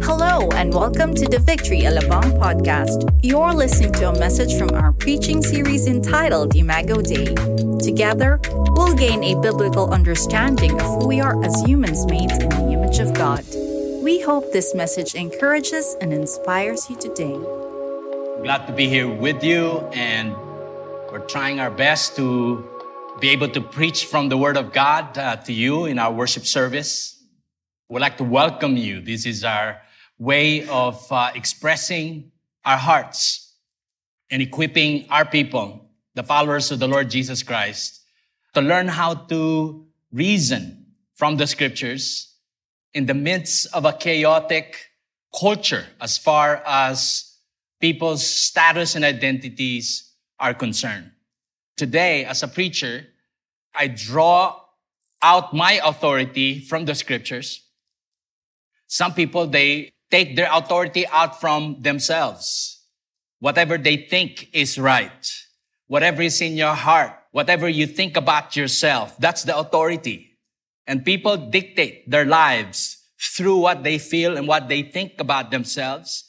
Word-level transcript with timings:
Hello, 0.00 0.48
and 0.54 0.72
welcome 0.72 1.14
to 1.14 1.26
the 1.26 1.38
Victory 1.38 1.82
Alabang 1.82 2.38
podcast. 2.40 3.08
You're 3.22 3.52
listening 3.52 3.92
to 3.92 4.08
a 4.08 4.18
message 4.18 4.56
from 4.56 4.70
our 4.70 4.90
preaching 4.92 5.42
series 5.42 5.86
entitled 5.86 6.56
Imago 6.56 7.02
Dei. 7.02 7.34
Together, 7.78 8.40
we'll 8.72 8.94
gain 8.94 9.22
a 9.22 9.38
biblical 9.40 9.92
understanding 9.92 10.80
of 10.80 10.86
who 10.86 11.06
we 11.06 11.20
are 11.20 11.44
as 11.44 11.62
humans 11.62 12.06
made 12.06 12.32
in 12.32 12.48
the 12.48 12.70
image 12.72 13.00
of 13.00 13.12
God. 13.12 13.44
We 14.02 14.22
hope 14.22 14.50
this 14.52 14.74
message 14.74 15.14
encourages 15.14 15.94
and 16.00 16.12
inspires 16.12 16.88
you 16.88 16.96
today. 16.96 17.36
Glad 18.42 18.66
to 18.66 18.72
be 18.72 18.88
here 18.88 19.08
with 19.08 19.44
you, 19.44 19.78
and 19.92 20.32
we're 21.12 21.26
trying 21.28 21.60
our 21.60 21.70
best 21.70 22.16
to 22.16 22.66
be 23.20 23.28
able 23.28 23.48
to 23.50 23.60
preach 23.60 24.06
from 24.06 24.30
the 24.30 24.38
Word 24.38 24.56
of 24.56 24.72
God 24.72 25.18
uh, 25.18 25.36
to 25.36 25.52
you 25.52 25.84
in 25.84 25.98
our 25.98 26.10
worship 26.10 26.46
service. 26.46 27.21
We'd 27.92 28.00
like 28.00 28.16
to 28.16 28.24
welcome 28.24 28.78
you. 28.78 29.02
This 29.02 29.26
is 29.26 29.44
our 29.44 29.82
way 30.18 30.66
of 30.66 31.12
uh, 31.12 31.30
expressing 31.34 32.32
our 32.64 32.78
hearts 32.78 33.52
and 34.30 34.40
equipping 34.40 35.04
our 35.10 35.26
people, 35.26 35.90
the 36.14 36.22
followers 36.22 36.70
of 36.70 36.78
the 36.78 36.88
Lord 36.88 37.10
Jesus 37.10 37.42
Christ, 37.42 38.00
to 38.54 38.62
learn 38.62 38.88
how 38.88 39.12
to 39.12 39.84
reason 40.10 40.86
from 41.16 41.36
the 41.36 41.46
scriptures 41.46 42.34
in 42.94 43.04
the 43.04 43.12
midst 43.12 43.66
of 43.74 43.84
a 43.84 43.92
chaotic 43.92 44.88
culture 45.38 45.84
as 46.00 46.16
far 46.16 46.62
as 46.64 47.36
people's 47.78 48.26
status 48.26 48.94
and 48.94 49.04
identities 49.04 50.14
are 50.40 50.54
concerned. 50.54 51.10
Today, 51.76 52.24
as 52.24 52.42
a 52.42 52.48
preacher, 52.48 53.08
I 53.74 53.88
draw 53.88 54.58
out 55.20 55.52
my 55.52 55.78
authority 55.84 56.58
from 56.58 56.86
the 56.86 56.94
scriptures. 56.94 57.68
Some 58.92 59.14
people, 59.14 59.46
they 59.46 59.90
take 60.10 60.36
their 60.36 60.50
authority 60.52 61.06
out 61.06 61.40
from 61.40 61.80
themselves. 61.80 62.84
Whatever 63.38 63.78
they 63.78 63.96
think 63.96 64.50
is 64.52 64.78
right. 64.78 65.32
Whatever 65.86 66.20
is 66.20 66.42
in 66.42 66.58
your 66.58 66.74
heart. 66.74 67.12
Whatever 67.30 67.70
you 67.70 67.86
think 67.86 68.18
about 68.18 68.54
yourself. 68.54 69.16
That's 69.16 69.44
the 69.44 69.56
authority. 69.56 70.36
And 70.86 71.06
people 71.06 71.38
dictate 71.38 72.10
their 72.10 72.26
lives 72.26 72.98
through 73.34 73.56
what 73.56 73.82
they 73.82 73.96
feel 73.96 74.36
and 74.36 74.46
what 74.46 74.68
they 74.68 74.82
think 74.82 75.12
about 75.18 75.50
themselves. 75.50 76.28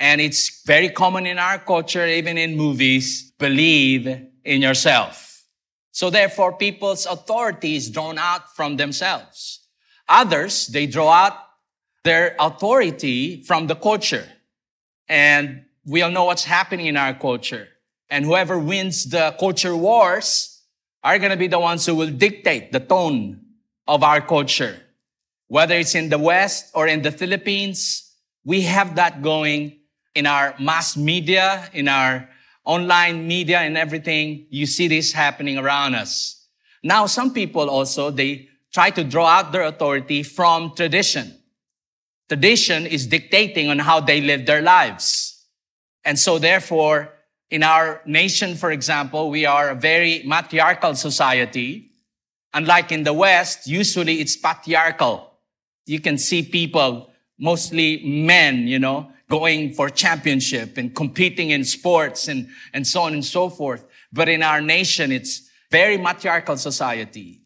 And 0.00 0.20
it's 0.20 0.64
very 0.66 0.88
common 0.88 1.26
in 1.26 1.38
our 1.38 1.60
culture, 1.60 2.04
even 2.04 2.36
in 2.36 2.56
movies, 2.56 3.30
believe 3.38 4.08
in 4.44 4.62
yourself. 4.62 5.46
So 5.92 6.10
therefore, 6.10 6.56
people's 6.56 7.06
authority 7.06 7.76
is 7.76 7.88
drawn 7.88 8.18
out 8.18 8.56
from 8.56 8.78
themselves. 8.78 9.60
Others, 10.08 10.66
they 10.66 10.88
draw 10.88 11.12
out 11.12 11.34
their 12.04 12.34
authority 12.38 13.42
from 13.42 13.66
the 13.66 13.74
culture. 13.74 14.26
And 15.08 15.64
we 15.84 16.02
all 16.02 16.10
know 16.10 16.24
what's 16.24 16.44
happening 16.44 16.86
in 16.86 16.96
our 16.96 17.14
culture. 17.14 17.68
And 18.08 18.24
whoever 18.24 18.58
wins 18.58 19.04
the 19.10 19.34
culture 19.38 19.76
wars 19.76 20.62
are 21.02 21.18
going 21.18 21.30
to 21.30 21.36
be 21.36 21.46
the 21.46 21.60
ones 21.60 21.86
who 21.86 21.94
will 21.94 22.10
dictate 22.10 22.72
the 22.72 22.80
tone 22.80 23.40
of 23.86 24.02
our 24.02 24.20
culture. 24.20 24.80
Whether 25.48 25.74
it's 25.74 25.94
in 25.94 26.08
the 26.08 26.18
West 26.18 26.70
or 26.74 26.86
in 26.86 27.02
the 27.02 27.10
Philippines, 27.10 28.14
we 28.44 28.62
have 28.62 28.96
that 28.96 29.22
going 29.22 29.78
in 30.14 30.26
our 30.26 30.54
mass 30.58 30.96
media, 30.96 31.68
in 31.72 31.88
our 31.88 32.28
online 32.64 33.26
media 33.26 33.58
and 33.60 33.76
everything. 33.76 34.46
You 34.50 34.66
see 34.66 34.88
this 34.88 35.12
happening 35.12 35.58
around 35.58 35.94
us. 35.94 36.46
Now, 36.82 37.06
some 37.06 37.32
people 37.32 37.68
also, 37.68 38.10
they 38.10 38.48
try 38.72 38.90
to 38.90 39.04
draw 39.04 39.26
out 39.26 39.52
their 39.52 39.62
authority 39.62 40.22
from 40.22 40.74
tradition. 40.74 41.34
Tradition 42.30 42.86
is 42.86 43.08
dictating 43.08 43.70
on 43.70 43.80
how 43.80 43.98
they 43.98 44.20
live 44.20 44.46
their 44.46 44.62
lives. 44.62 45.46
And 46.04 46.16
so 46.16 46.38
therefore, 46.38 47.12
in 47.50 47.64
our 47.64 48.00
nation, 48.06 48.54
for 48.54 48.70
example, 48.70 49.30
we 49.30 49.46
are 49.46 49.70
a 49.70 49.74
very 49.74 50.22
matriarchal 50.24 50.94
society. 50.94 51.90
Unlike 52.54 52.92
in 52.92 53.02
the 53.02 53.12
West, 53.12 53.66
usually 53.66 54.20
it's 54.20 54.36
patriarchal. 54.36 55.28
You 55.86 55.98
can 55.98 56.18
see 56.18 56.44
people, 56.44 57.10
mostly 57.36 58.00
men, 58.04 58.68
you 58.68 58.78
know, 58.78 59.10
going 59.28 59.74
for 59.74 59.90
championship 59.90 60.78
and 60.78 60.94
competing 60.94 61.50
in 61.50 61.64
sports 61.64 62.28
and, 62.28 62.48
and 62.72 62.86
so 62.86 63.02
on 63.02 63.12
and 63.12 63.24
so 63.24 63.50
forth. 63.50 63.84
But 64.12 64.28
in 64.28 64.44
our 64.44 64.60
nation, 64.60 65.10
it's 65.10 65.50
very 65.68 65.98
matriarchal 65.98 66.58
society. 66.58 67.40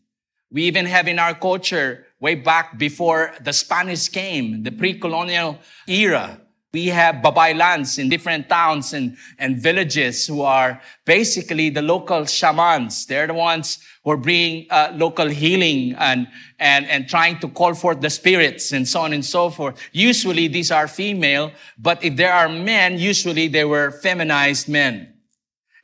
We 0.50 0.64
even 0.64 0.84
have 0.84 1.08
in 1.08 1.18
our 1.18 1.34
culture 1.34 2.04
way 2.24 2.34
back 2.34 2.78
before 2.78 3.34
the 3.42 3.52
Spanish 3.52 4.08
came, 4.08 4.62
the 4.62 4.72
pre-colonial 4.72 5.58
era. 5.86 6.40
We 6.72 6.86
have 6.86 7.16
babaylans 7.16 7.98
in 7.98 8.08
different 8.08 8.48
towns 8.48 8.94
and, 8.94 9.18
and 9.38 9.58
villages 9.58 10.26
who 10.26 10.40
are 10.40 10.80
basically 11.04 11.68
the 11.68 11.82
local 11.82 12.24
shamans. 12.24 13.04
They're 13.04 13.26
the 13.26 13.34
ones 13.34 13.78
who 14.02 14.12
are 14.12 14.16
bringing 14.16 14.66
uh, 14.70 14.92
local 14.96 15.28
healing 15.28 15.94
and, 15.98 16.26
and, 16.58 16.86
and 16.86 17.06
trying 17.10 17.40
to 17.40 17.48
call 17.48 17.74
forth 17.74 18.00
the 18.00 18.08
spirits 18.08 18.72
and 18.72 18.88
so 18.88 19.00
on 19.02 19.12
and 19.12 19.24
so 19.24 19.50
forth. 19.50 19.78
Usually 19.92 20.48
these 20.48 20.70
are 20.70 20.88
female, 20.88 21.52
but 21.76 22.02
if 22.02 22.16
there 22.16 22.32
are 22.32 22.48
men, 22.48 22.98
usually 22.98 23.48
they 23.48 23.66
were 23.66 23.90
feminized 23.90 24.66
men. 24.66 25.12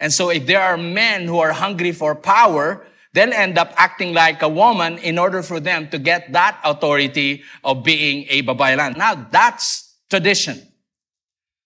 And 0.00 0.10
so 0.10 0.30
if 0.30 0.46
there 0.46 0.62
are 0.62 0.78
men 0.78 1.26
who 1.26 1.38
are 1.38 1.52
hungry 1.52 1.92
for 1.92 2.14
power, 2.14 2.86
they'll 3.12 3.32
end 3.32 3.58
up 3.58 3.72
acting 3.76 4.14
like 4.14 4.42
a 4.42 4.48
woman 4.48 4.98
in 4.98 5.18
order 5.18 5.42
for 5.42 5.60
them 5.60 5.88
to 5.90 5.98
get 5.98 6.32
that 6.32 6.58
authority 6.64 7.42
of 7.64 7.82
being 7.82 8.26
a 8.28 8.42
babaylan. 8.42 8.96
Now 8.96 9.14
that's 9.30 9.96
tradition. 10.08 10.60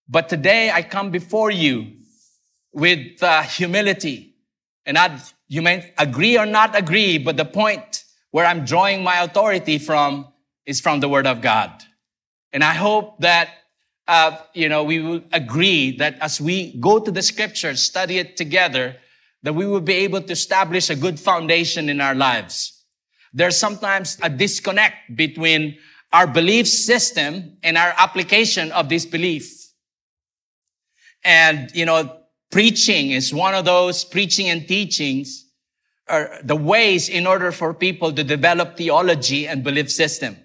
But 0.08 0.28
today 0.28 0.70
I 0.70 0.82
come 0.82 1.10
before 1.10 1.50
you 1.50 1.92
with 2.72 3.22
uh, 3.22 3.42
humility. 3.42 4.34
And 4.84 4.98
I, 4.98 5.18
you 5.48 5.62
may 5.62 5.92
agree 5.96 6.36
or 6.36 6.44
not 6.44 6.76
agree, 6.76 7.16
but 7.18 7.36
the 7.36 7.44
point 7.44 8.04
where 8.32 8.44
I'm 8.44 8.64
drawing 8.64 9.02
my 9.02 9.22
authority 9.22 9.78
from 9.78 10.28
is 10.66 10.80
from 10.80 11.00
the 11.00 11.08
Word 11.08 11.26
of 11.26 11.40
God. 11.40 11.70
And 12.52 12.62
I 12.62 12.74
hope 12.74 13.20
that, 13.20 13.48
uh, 14.06 14.36
you 14.52 14.68
know, 14.68 14.84
we 14.84 15.00
will 15.00 15.22
agree 15.32 15.96
that 15.98 16.18
as 16.20 16.40
we 16.40 16.76
go 16.78 16.98
to 16.98 17.10
the 17.10 17.22
scriptures, 17.22 17.82
study 17.82 18.18
it 18.18 18.36
together, 18.36 18.96
that 19.44 19.52
we 19.52 19.66
will 19.66 19.82
be 19.82 19.94
able 19.94 20.22
to 20.22 20.32
establish 20.32 20.88
a 20.88 20.96
good 20.96 21.20
foundation 21.20 21.90
in 21.90 22.00
our 22.00 22.14
lives. 22.14 22.82
There's 23.34 23.58
sometimes 23.58 24.18
a 24.22 24.30
disconnect 24.30 25.14
between 25.14 25.76
our 26.12 26.26
belief 26.26 26.66
system 26.66 27.58
and 27.62 27.76
our 27.76 27.94
application 27.98 28.72
of 28.72 28.88
this 28.88 29.04
belief. 29.04 29.70
And, 31.24 31.70
you 31.74 31.84
know, 31.84 32.16
preaching 32.50 33.10
is 33.10 33.34
one 33.34 33.54
of 33.54 33.66
those 33.66 34.02
preaching 34.04 34.48
and 34.48 34.66
teachings 34.66 35.44
are 36.08 36.38
the 36.42 36.56
ways 36.56 37.08
in 37.08 37.26
order 37.26 37.52
for 37.52 37.74
people 37.74 38.12
to 38.12 38.24
develop 38.24 38.78
theology 38.78 39.46
and 39.46 39.62
belief 39.62 39.90
system. 39.90 40.38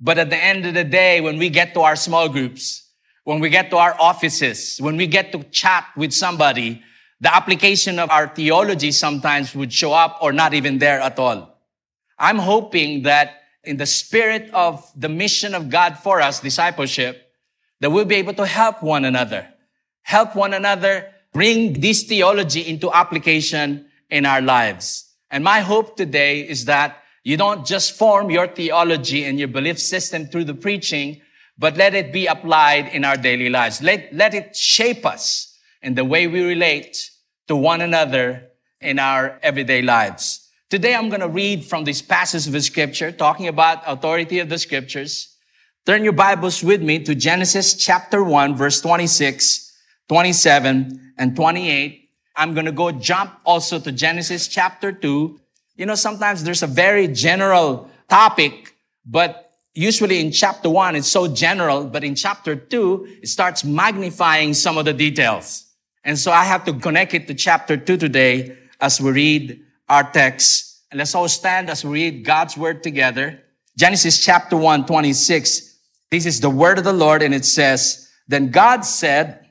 But 0.00 0.18
at 0.18 0.30
the 0.30 0.36
end 0.36 0.66
of 0.66 0.74
the 0.74 0.84
day, 0.84 1.20
when 1.20 1.38
we 1.38 1.48
get 1.48 1.74
to 1.74 1.80
our 1.80 1.96
small 1.96 2.28
groups, 2.28 2.90
when 3.22 3.38
we 3.38 3.50
get 3.50 3.70
to 3.70 3.76
our 3.76 3.96
offices, 4.00 4.78
when 4.80 4.96
we 4.96 5.06
get 5.06 5.30
to 5.32 5.44
chat 5.44 5.86
with 5.96 6.12
somebody, 6.12 6.82
the 7.20 7.34
application 7.34 7.98
of 7.98 8.10
our 8.10 8.28
theology 8.28 8.92
sometimes 8.92 9.54
would 9.54 9.72
show 9.72 9.92
up 9.92 10.18
or 10.20 10.32
not 10.32 10.54
even 10.54 10.78
there 10.78 11.00
at 11.00 11.18
all. 11.18 11.58
I'm 12.18 12.38
hoping 12.38 13.02
that 13.02 13.42
in 13.64 13.78
the 13.78 13.86
spirit 13.86 14.50
of 14.52 14.90
the 14.94 15.08
mission 15.08 15.54
of 15.54 15.70
God 15.70 15.98
for 15.98 16.20
us, 16.20 16.40
discipleship, 16.40 17.32
that 17.80 17.90
we'll 17.90 18.04
be 18.04 18.16
able 18.16 18.34
to 18.34 18.46
help 18.46 18.82
one 18.82 19.04
another 19.04 19.48
help 20.06 20.36
one 20.36 20.54
another, 20.54 21.12
bring 21.32 21.80
this 21.80 22.04
theology 22.04 22.60
into 22.60 22.92
application 22.92 23.86
in 24.08 24.24
our 24.24 24.40
lives. 24.40 25.12
And 25.32 25.42
my 25.42 25.60
hope 25.60 25.96
today 25.96 26.48
is 26.48 26.66
that 26.66 27.02
you 27.24 27.36
don't 27.36 27.66
just 27.66 27.98
form 27.98 28.30
your 28.30 28.46
theology 28.46 29.24
and 29.24 29.36
your 29.36 29.48
belief 29.48 29.80
system 29.80 30.26
through 30.26 30.44
the 30.44 30.54
preaching, 30.54 31.20
but 31.58 31.76
let 31.76 31.92
it 31.92 32.12
be 32.12 32.26
applied 32.26 32.86
in 32.94 33.04
our 33.04 33.16
daily 33.16 33.50
lives. 33.50 33.82
Let, 33.82 34.14
let 34.14 34.32
it 34.32 34.54
shape 34.54 35.04
us 35.04 35.55
in 35.82 35.94
the 35.94 36.04
way 36.04 36.26
we 36.26 36.44
relate 36.44 37.10
to 37.48 37.56
one 37.56 37.80
another 37.80 38.48
in 38.80 38.98
our 38.98 39.38
everyday 39.42 39.82
lives. 39.82 40.48
Today 40.68 40.94
I'm 40.94 41.08
going 41.08 41.20
to 41.20 41.28
read 41.28 41.64
from 41.64 41.84
this 41.84 42.02
passage 42.02 42.46
of 42.46 42.52
the 42.52 42.60
scripture 42.60 43.12
talking 43.12 43.48
about 43.48 43.82
authority 43.86 44.40
of 44.40 44.48
the 44.48 44.58
scriptures. 44.58 45.36
Turn 45.86 46.02
your 46.02 46.12
Bibles 46.12 46.64
with 46.64 46.82
me 46.82 46.98
to 47.04 47.14
Genesis 47.14 47.74
chapter 47.74 48.22
1 48.24 48.56
verse 48.56 48.80
26 48.80 49.72
27 50.08 51.12
and 51.18 51.36
28. 51.36 52.10
I'm 52.36 52.54
going 52.54 52.66
to 52.66 52.72
go 52.72 52.90
jump 52.92 53.32
also 53.44 53.78
to 53.78 53.92
Genesis 53.92 54.48
chapter 54.48 54.92
2. 54.92 55.40
You 55.76 55.86
know, 55.86 55.94
sometimes 55.94 56.44
there's 56.44 56.62
a 56.62 56.66
very 56.66 57.08
general 57.08 57.90
topic, 58.08 58.74
but 59.04 59.52
usually 59.74 60.20
in 60.20 60.32
chapter 60.32 60.70
1 60.70 60.96
it's 60.96 61.08
so 61.08 61.28
general, 61.28 61.84
but 61.84 62.02
in 62.02 62.14
chapter 62.14 62.56
2 62.56 63.18
it 63.22 63.28
starts 63.28 63.64
magnifying 63.64 64.54
some 64.54 64.78
of 64.78 64.84
the 64.84 64.92
details. 64.92 65.65
And 66.06 66.16
so 66.16 66.30
I 66.30 66.44
have 66.44 66.64
to 66.66 66.72
connect 66.72 67.14
it 67.14 67.26
to 67.26 67.34
chapter 67.34 67.76
2 67.76 67.96
today 67.96 68.56
as 68.80 69.00
we 69.00 69.10
read 69.10 69.60
our 69.88 70.04
text. 70.04 70.84
And 70.92 70.98
let's 70.98 71.16
all 71.16 71.28
stand 71.28 71.68
as 71.68 71.84
we 71.84 72.04
read 72.04 72.24
God's 72.24 72.56
word 72.56 72.84
together. 72.84 73.42
Genesis 73.76 74.24
chapter 74.24 74.56
1, 74.56 74.86
26 74.86 75.76
This 76.12 76.24
is 76.24 76.40
the 76.40 76.48
word 76.48 76.78
of 76.78 76.84
the 76.84 76.92
Lord, 76.92 77.22
and 77.22 77.34
it 77.34 77.44
says, 77.44 78.08
Then 78.28 78.52
God 78.52 78.84
said, 78.84 79.42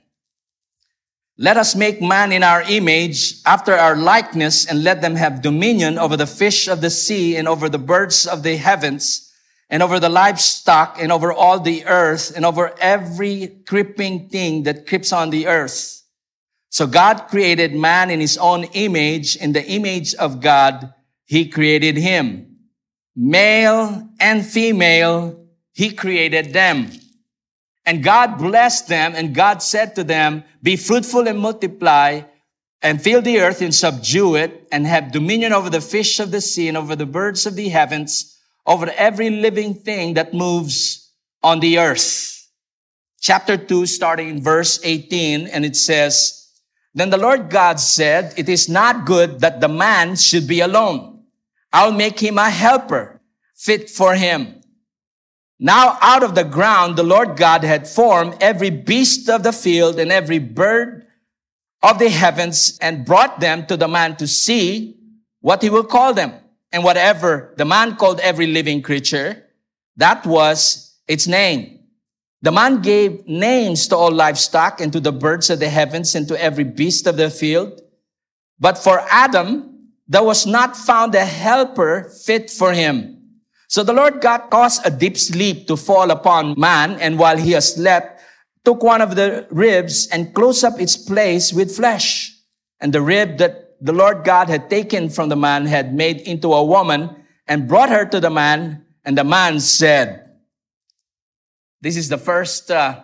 let 1.37 1.57
us 1.57 1.75
make 1.75 2.01
man 2.01 2.31
in 2.31 2.43
our 2.43 2.61
image 2.61 3.41
after 3.45 3.73
our 3.73 3.97
likeness 3.97 4.65
and 4.65 4.85
let 4.85 5.01
them 5.01 5.17
have 5.17 5.41
dominion 5.41 5.99
over 5.99 6.15
the 6.15 6.25
fish 6.25 6.69
of 6.69 6.79
the 6.79 6.89
sea 6.89 7.35
and 7.35 7.45
over 7.45 7.67
the 7.67 7.77
birds 7.77 8.25
of 8.25 8.41
the 8.43 8.55
heavens 8.55 9.33
and 9.69 9.83
over 9.83 9.99
the 9.99 10.07
livestock 10.07 10.95
and 10.97 11.11
over 11.11 11.33
all 11.33 11.59
the 11.59 11.85
earth 11.87 12.31
and 12.33 12.45
over 12.45 12.73
every 12.79 13.47
creeping 13.67 14.29
thing 14.29 14.63
that 14.63 14.87
creeps 14.87 15.11
on 15.11 15.29
the 15.29 15.45
earth. 15.47 16.04
So 16.75 16.85
God 16.85 17.29
created 17.29 17.73
man 17.73 18.09
in 18.09 18.19
his 18.19 18.37
own 18.37 18.65
image. 18.73 19.37
In 19.37 19.53
the 19.53 19.65
image 19.65 20.13
of 20.15 20.41
God, 20.41 20.93
he 21.23 21.47
created 21.47 21.95
him. 21.95 22.57
Male 23.15 24.09
and 24.19 24.45
female, 24.45 25.47
he 25.71 25.91
created 25.91 26.51
them. 26.51 26.91
And 27.85 28.03
God 28.03 28.37
blessed 28.37 28.89
them 28.89 29.13
and 29.15 29.33
God 29.33 29.61
said 29.61 29.95
to 29.95 30.03
them, 30.03 30.43
be 30.61 30.75
fruitful 30.75 31.29
and 31.29 31.39
multiply 31.39 32.23
and 32.81 33.01
fill 33.01 33.21
the 33.21 33.39
earth 33.39 33.61
and 33.61 33.73
subdue 33.73 34.35
it 34.35 34.67
and 34.69 34.85
have 34.85 35.13
dominion 35.13 35.53
over 35.53 35.69
the 35.69 35.79
fish 35.79 36.19
of 36.19 36.31
the 36.31 36.41
sea 36.41 36.67
and 36.67 36.75
over 36.75 36.93
the 36.93 37.05
birds 37.05 37.45
of 37.45 37.55
the 37.55 37.69
heavens, 37.69 38.37
over 38.67 38.91
every 38.97 39.29
living 39.29 39.75
thing 39.75 40.15
that 40.15 40.33
moves 40.33 41.09
on 41.41 41.61
the 41.61 41.79
earth. 41.79 42.51
Chapter 43.21 43.55
2, 43.55 43.85
starting 43.85 44.27
in 44.27 44.43
verse 44.43 44.77
18, 44.83 45.47
and 45.47 45.63
it 45.63 45.77
says, 45.77 46.41
Then 46.95 47.09
the 47.09 47.17
Lord 47.17 47.49
God 47.49 47.79
said, 47.81 48.33
It 48.37 48.47
is 48.47 48.69
not 48.69 49.05
good 49.05 49.41
that 49.41 49.59
the 49.59 49.67
man 49.67 50.15
should 50.15 50.47
be 50.47 50.61
alone. 50.61 51.25
I'll 51.73 51.91
make 51.91 52.21
him 52.21 52.37
a 52.37 52.49
helper 52.49 53.21
fit 53.53 53.89
for 53.89 54.15
him. 54.15 54.61
Now 55.59 55.97
out 56.01 56.23
of 56.23 56.35
the 56.35 56.45
ground, 56.45 56.95
the 56.95 57.03
Lord 57.03 57.35
God 57.35 57.65
had 57.65 57.87
formed 57.87 58.37
every 58.39 58.69
beast 58.69 59.29
of 59.29 59.43
the 59.43 59.51
field 59.51 59.99
and 59.99 60.09
every 60.09 60.39
bird 60.39 61.05
of 61.83 61.99
the 61.99 62.09
heavens 62.09 62.77
and 62.81 63.05
brought 63.05 63.41
them 63.41 63.65
to 63.67 63.75
the 63.75 63.89
man 63.89 64.15
to 64.17 64.27
see 64.27 64.97
what 65.41 65.61
he 65.61 65.69
will 65.69 65.83
call 65.83 66.13
them. 66.13 66.33
And 66.71 66.83
whatever 66.83 67.53
the 67.57 67.65
man 67.65 67.95
called 67.95 68.19
every 68.21 68.47
living 68.47 68.81
creature, 68.81 69.45
that 69.97 70.25
was 70.25 70.97
its 71.07 71.27
name. 71.27 71.79
The 72.41 72.51
man 72.51 72.81
gave 72.81 73.27
names 73.27 73.87
to 73.87 73.97
all 73.97 74.11
livestock 74.11 74.81
and 74.81 74.91
to 74.93 74.99
the 74.99 75.11
birds 75.11 75.49
of 75.49 75.59
the 75.59 75.69
heavens 75.69 76.15
and 76.15 76.27
to 76.27 76.41
every 76.41 76.63
beast 76.63 77.07
of 77.07 77.17
the 77.17 77.29
field. 77.29 77.81
But 78.59 78.77
for 78.77 78.99
Adam, 79.09 79.89
there 80.07 80.23
was 80.23 80.45
not 80.45 80.77
found 80.77 81.15
a 81.15 81.25
helper 81.25 82.11
fit 82.25 82.49
for 82.49 82.73
him. 82.73 83.11
So 83.67 83.83
the 83.83 83.93
Lord 83.93 84.21
God 84.21 84.49
caused 84.51 84.85
a 84.85 84.91
deep 84.91 85.17
sleep 85.17 85.67
to 85.67 85.75
fall 85.75 86.11
upon 86.11 86.59
man, 86.59 86.99
and 87.01 87.17
while 87.17 87.37
he 87.37 87.59
slept, 87.59 88.21
took 88.63 88.83
one 88.83 89.01
of 89.01 89.15
the 89.15 89.47
ribs 89.49 90.07
and 90.07 90.33
closed 90.33 90.63
up 90.63 90.79
its 90.79 90.95
place 90.95 91.51
with 91.51 91.75
flesh. 91.75 92.35
And 92.79 92.93
the 92.93 93.01
rib 93.01 93.37
that 93.39 93.75
the 93.81 93.93
Lord 93.93 94.23
God 94.23 94.49
had 94.49 94.69
taken 94.69 95.09
from 95.09 95.29
the 95.29 95.35
man 95.35 95.65
had 95.65 95.93
made 95.93 96.21
into 96.21 96.53
a 96.53 96.63
woman 96.63 97.15
and 97.47 97.67
brought 97.67 97.89
her 97.89 98.05
to 98.05 98.19
the 98.19 98.29
man. 98.29 98.85
And 99.03 99.17
the 99.17 99.23
man 99.23 99.59
said, 99.59 100.24
this 101.85 101.97
is 101.97 102.09
the 102.09 102.17
first 102.17 102.71
uh, 102.71 103.03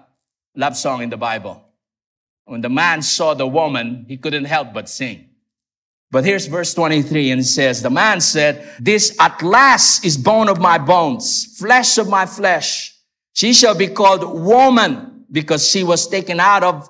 love 0.55 0.75
song 0.75 1.03
in 1.03 1.11
the 1.11 1.17
Bible. 1.17 1.63
When 2.45 2.61
the 2.61 2.69
man 2.69 3.03
saw 3.03 3.35
the 3.35 3.45
woman, 3.45 4.05
he 4.07 4.17
couldn't 4.17 4.45
help 4.45 4.73
but 4.73 4.89
sing. 4.89 5.29
But 6.09 6.25
here's 6.25 6.47
verse 6.47 6.73
23 6.73 7.29
and 7.29 7.41
it 7.41 7.43
says, 7.43 7.83
the 7.83 7.91
man 7.91 8.21
said, 8.21 8.67
this 8.79 9.15
at 9.19 9.39
last 9.43 10.03
is 10.03 10.17
bone 10.17 10.49
of 10.49 10.59
my 10.59 10.79
bones, 10.79 11.55
flesh 11.59 11.99
of 11.99 12.09
my 12.09 12.25
flesh. 12.25 12.97
She 13.33 13.53
shall 13.53 13.75
be 13.75 13.85
called 13.85 14.23
woman 14.23 15.25
because 15.31 15.69
she 15.69 15.83
was 15.83 16.07
taken 16.07 16.39
out 16.39 16.63
of 16.63 16.89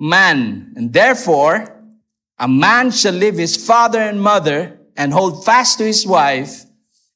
man. 0.00 0.72
And 0.74 0.92
therefore, 0.92 1.80
a 2.40 2.48
man 2.48 2.90
shall 2.90 3.14
leave 3.14 3.36
his 3.36 3.56
father 3.56 4.00
and 4.00 4.20
mother 4.20 4.80
and 4.96 5.12
hold 5.12 5.44
fast 5.44 5.78
to 5.78 5.84
his 5.84 6.04
wife 6.04 6.64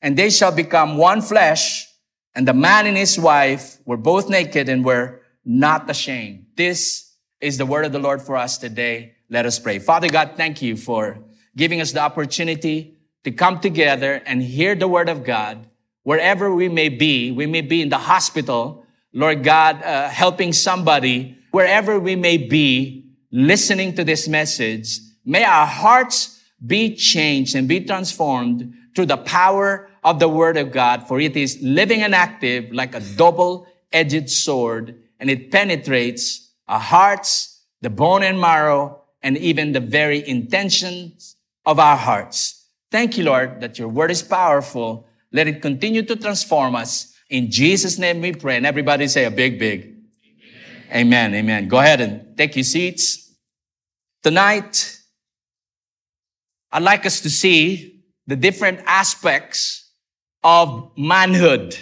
and 0.01 0.17
they 0.17 0.31
shall 0.31 0.53
become 0.53 0.99
one 0.99 1.21
flesh. 1.21 1.89
And 2.35 2.49
the 2.49 2.55
man 2.55 2.87
and 2.87 2.97
his 2.97 3.19
wife 3.19 3.79
were 3.85 3.97
both 3.97 4.29
naked 4.29 4.69
and 4.69 4.85
were 4.85 5.21
not 5.45 5.89
ashamed. 5.89 6.47
This 6.57 7.13
is 7.41 7.59
the 7.59 7.67
word 7.67 7.85
of 7.85 7.93
the 7.93 7.99
Lord 7.99 8.23
for 8.23 8.37
us 8.37 8.59
today. 8.59 9.15
Let 9.31 9.47
us 9.47 9.59
pray. 9.59 9.79
Father 9.79 10.09
God, 10.09 10.33
thank 10.37 10.63
you 10.63 10.77
for 10.77 11.19
giving 11.57 11.81
us 11.81 11.93
the 11.93 12.01
opportunity 12.01 12.97
to 13.23 13.31
come 13.31 13.61
together 13.61 14.23
and 14.27 14.43
hear 14.43 14.75
the 14.75 14.89
word 14.89 15.09
of 15.09 15.25
God 15.25 15.67
wherever 16.03 16.55
we 16.55 16.69
may 16.69 16.89
be. 16.89 17.31
We 17.31 17.47
may 17.47 17.61
be 17.61 17.83
in 17.83 17.89
the 17.89 17.99
hospital, 17.99 18.85
Lord 19.13 19.43
God, 19.43 19.83
uh, 19.83 20.09
helping 20.09 20.53
somebody, 20.53 21.39
wherever 21.51 21.99
we 21.99 22.17
may 22.17 22.37
be, 22.37 23.07
listening 23.33 23.95
to 23.95 24.05
this 24.05 24.29
message. 24.29 24.99
May 25.25 25.45
our 25.45 25.67
hearts 25.67 26.41
be 26.65 26.95
changed 26.95 27.55
and 27.55 27.67
be 27.67 27.81
transformed 27.81 28.75
through 28.95 29.07
the 29.07 29.17
power 29.17 29.91
of 30.05 30.19
the 30.19 30.29
word 30.29 30.57
of 30.57 30.71
God, 30.71 31.09
for 31.09 31.19
it 31.19 31.37
is 31.37 31.59
living 31.63 32.03
and 32.03 32.15
active 32.15 32.71
like 32.73 32.95
a 32.95 33.01
double-edged 33.01 34.31
sword, 34.31 35.01
and 35.19 35.31
it 35.31 35.51
penetrates 35.51 36.51
our 36.69 36.79
hearts, 36.79 37.63
the 37.81 37.91
bone 37.91 38.23
and 38.23 38.39
marrow, 38.39 39.01
and 39.23 39.39
even 39.39 39.73
the 39.73 39.81
very 39.81 40.27
intentions 40.29 41.37
of 41.65 41.79
our 41.79 41.97
hearts. 41.97 42.67
Thank 42.91 43.17
you, 43.17 43.25
Lord, 43.25 43.61
that 43.63 43.79
your 43.79 43.89
word 43.89 44.11
is 44.11 44.23
powerful. 44.23 45.07
Let 45.33 45.49
it 45.49 45.63
continue 45.63 46.03
to 46.03 46.15
transform 46.15 46.77
us. 46.77 47.15
In 47.31 47.51
Jesus' 47.51 47.99
name 47.99 48.21
we 48.21 48.33
pray. 48.33 48.59
And 48.59 48.67
everybody 48.67 49.09
say 49.09 49.25
a 49.25 49.31
big, 49.31 49.59
big. 49.59 49.97
Amen. 50.91 51.33
Amen. 51.33 51.35
Amen. 51.35 51.69
Go 51.69 51.79
ahead 51.79 52.03
and 52.03 52.37
take 52.37 52.55
your 52.55 52.65
seats. 52.65 53.33
Tonight, 54.23 55.01
I'd 56.71 56.83
like 56.83 57.07
us 57.07 57.21
to 57.23 57.31
see 57.31 58.03
the 58.27 58.37
different 58.37 58.81
aspects 58.87 59.84
of 60.45 60.93
manhood. 60.97 61.77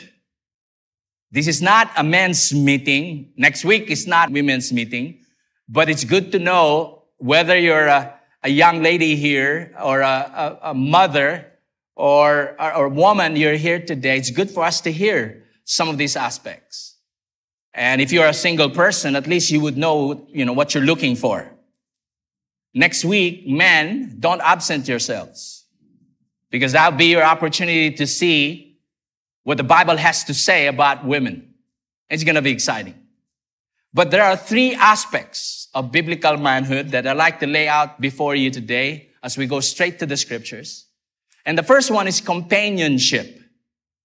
This 1.31 1.49
is 1.49 1.61
not 1.61 1.91
a 1.97 2.05
men's 2.05 2.55
meeting. 2.55 3.32
Next 3.37 3.64
week 3.64 3.91
is 3.91 4.06
not 4.06 4.31
women's 4.31 4.73
meeting, 4.73 5.20
but 5.69 5.91
it's 5.91 6.05
good 6.05 6.32
to 6.32 6.38
know 6.38 7.03
whether 7.19 7.59
you're 7.59 7.88
a 7.88 8.19
a 8.43 8.49
young 8.49 8.82
lady 8.82 9.17
here 9.17 9.75
or 9.81 10.00
a, 10.00 10.59
a, 10.62 10.70
a 10.70 10.75
mother 10.75 11.47
or, 11.94 12.56
or, 12.61 12.75
or 12.75 12.88
woman 12.88 13.37
you're 13.37 13.55
here 13.55 13.81
today, 13.81 14.17
it's 14.17 14.31
good 14.31 14.50
for 14.50 14.65
us 14.65 14.81
to 14.82 14.93
hear 14.93 15.44
some 15.65 15.88
of 15.88 15.99
these 15.99 16.17
aspects. 16.17 16.97
And 17.75 18.00
if 18.00 18.12
you're 18.12 18.26
a 18.26 18.34
single 18.34 18.70
person, 18.70 19.17
at 19.17 19.27
least 19.27 19.51
you 19.51 19.60
would 19.60 19.77
know, 19.77 20.27
you 20.29 20.44
know, 20.44 20.53
what 20.53 20.75
you're 20.75 20.84
looking 20.84 21.17
for. 21.17 21.51
Next 22.75 23.05
week, 23.05 23.46
men, 23.46 24.17
don't 24.19 24.41
absent 24.41 24.89
yourselves 24.89 25.61
because 26.53 26.73
that'll 26.73 26.97
be 26.97 27.06
your 27.06 27.25
opportunity 27.25 27.91
to 27.91 28.06
see 28.06 28.79
what 29.43 29.56
the 29.56 29.65
Bible 29.65 29.97
has 29.97 30.23
to 30.25 30.35
say 30.35 30.69
about 30.69 31.05
women. 31.05 31.55
It's 32.09 32.23
going 32.23 32.37
to 32.37 32.43
be 32.43 32.53
exciting. 32.53 32.94
But 33.94 34.11
there 34.11 34.23
are 34.23 34.37
three 34.37 34.75
aspects 34.75 35.69
of 35.75 35.91
biblical 35.91 36.37
manhood 36.37 36.91
that 36.91 37.06
I'd 37.06 37.17
like 37.17 37.41
to 37.41 37.47
lay 37.47 37.69
out 37.69 38.01
before 38.01 38.35
you 38.35 38.51
today 38.51 39.09
as 39.23 39.39
we 39.39 39.47
go 39.47 39.61
straight 39.61 39.99
to 40.01 40.06
the 40.06 40.17
scriptures. 40.17 40.87
And 41.47 41.56
the 41.56 41.63
first 41.63 41.91
one 41.91 42.06
is 42.06 42.21
companionship. 42.21 43.41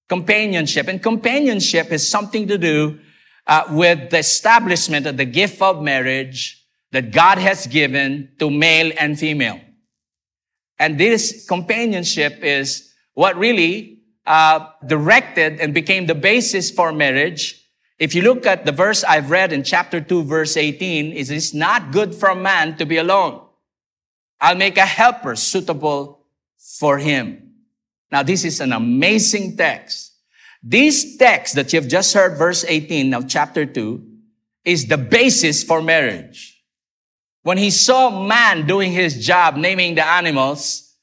Companionship. 0.08 0.88
And 0.88 1.04
companionship 1.04 1.92
is 1.92 2.10
something 2.10 2.48
to 2.48 2.58
do 2.58 3.00
uh, 3.46 3.66
with 3.72 4.10
the 4.10 4.20
establishment 4.20 5.06
of 5.06 5.18
the 5.18 5.25
gift 5.25 5.62
of 5.62 5.84
marriage 5.84 6.66
that 6.92 7.12
God 7.12 7.38
has 7.39 7.68
given 7.68 8.30
to 8.39 8.50
male 8.50 8.94
and 8.98 9.20
female. 9.20 9.60
And 10.79 11.00
this 11.00 11.46
companionship 11.48 12.43
is 12.43 12.93
what 13.13 13.38
really 13.38 14.00
uh, 14.25 14.67
directed 14.86 15.60
and 15.60 15.74
became 15.74 16.05
the 16.05 16.15
basis 16.15 16.69
for 16.69 16.91
marriage 16.91 17.67
if 18.00 18.13
you 18.13 18.22
look 18.22 18.46
at 18.46 18.65
the 18.65 18.72
verse 18.72 19.03
I've 19.03 19.31
read 19.31 19.51
in 19.51 19.63
chapter 19.63 20.00
2, 20.00 20.24
verse 20.24 20.55
18, 20.55 21.13
it 21.13 21.31
is 21.31 21.53
not 21.53 21.91
good 21.91 22.13
for 22.13 22.36
man 22.36 22.77
to 22.77 22.86
be 22.86 22.98
alone. 22.98 23.41
I'll 24.39 24.55
make 24.55 24.77
a 24.77 24.86
helper 24.86 25.36
suitable 25.36 26.25
for 26.57 27.00
him. 27.00 27.53
Now, 28.12 28.22
this 28.22 28.46
is 28.46 28.62
an 28.62 28.72
amazing 28.72 29.57
text. 29.57 30.13
This 30.62 31.17
text 31.17 31.55
that 31.55 31.74
you've 31.74 31.88
just 31.88 32.13
heard, 32.13 32.38
verse 32.38 32.63
18 32.67 33.13
of 33.15 33.27
chapter 33.27 33.65
2, 33.65 34.03
is 34.63 34.88
the 34.88 34.98
basis 34.98 35.63
for 35.63 35.81
marriage. 35.81 36.56
When 37.48 37.58
he 37.58 37.70
saw 37.70 38.10
man 38.10 38.68
doing 38.68 38.92
his 38.92 39.25
job, 39.25 39.56
naming 39.56 39.96
the 39.96 40.06
animals, 40.06 40.94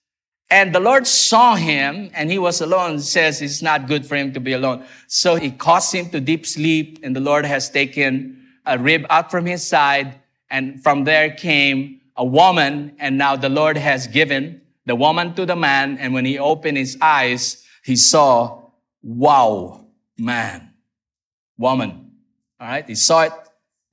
and 0.50 0.74
the 0.74 0.78
Lord 0.78 1.06
saw 1.06 1.54
him 1.54 2.10
and 2.12 2.30
he 2.30 2.38
was 2.38 2.60
alone, 2.60 3.00
says 3.00 3.40
it's 3.40 3.62
not 3.62 3.88
good 3.88 4.04
for 4.04 4.14
him 4.14 4.34
to 4.34 4.40
be 4.40 4.52
alone. 4.52 4.84
So 5.06 5.36
he 5.36 5.50
caused 5.50 5.94
him 5.94 6.10
to 6.10 6.20
deep 6.20 6.44
sleep 6.44 6.98
and 7.02 7.16
the 7.16 7.20
Lord 7.20 7.46
has 7.46 7.70
taken 7.70 8.44
a 8.66 8.78
rib 8.78 9.06
out 9.08 9.30
from 9.30 9.46
his 9.46 9.66
side 9.66 10.20
and 10.50 10.82
from 10.82 11.04
there 11.04 11.30
came 11.30 12.02
a 12.14 12.26
woman 12.26 12.94
and 12.98 13.16
now 13.16 13.36
the 13.36 13.48
Lord 13.48 13.78
has 13.78 14.06
given 14.06 14.60
the 14.84 14.96
woman 14.96 15.32
to 15.36 15.46
the 15.46 15.56
man 15.56 15.96
and 15.96 16.12
when 16.12 16.26
he 16.26 16.38
opened 16.38 16.76
his 16.76 16.98
eyes, 17.00 17.64
he 17.82 17.96
saw, 17.96 18.68
wow, 19.02 19.86
man. 20.18 20.74
woman. 21.56 22.10
All 22.60 22.68
right. 22.68 22.86
He 22.86 22.96
saw 22.96 23.22
it 23.22 23.32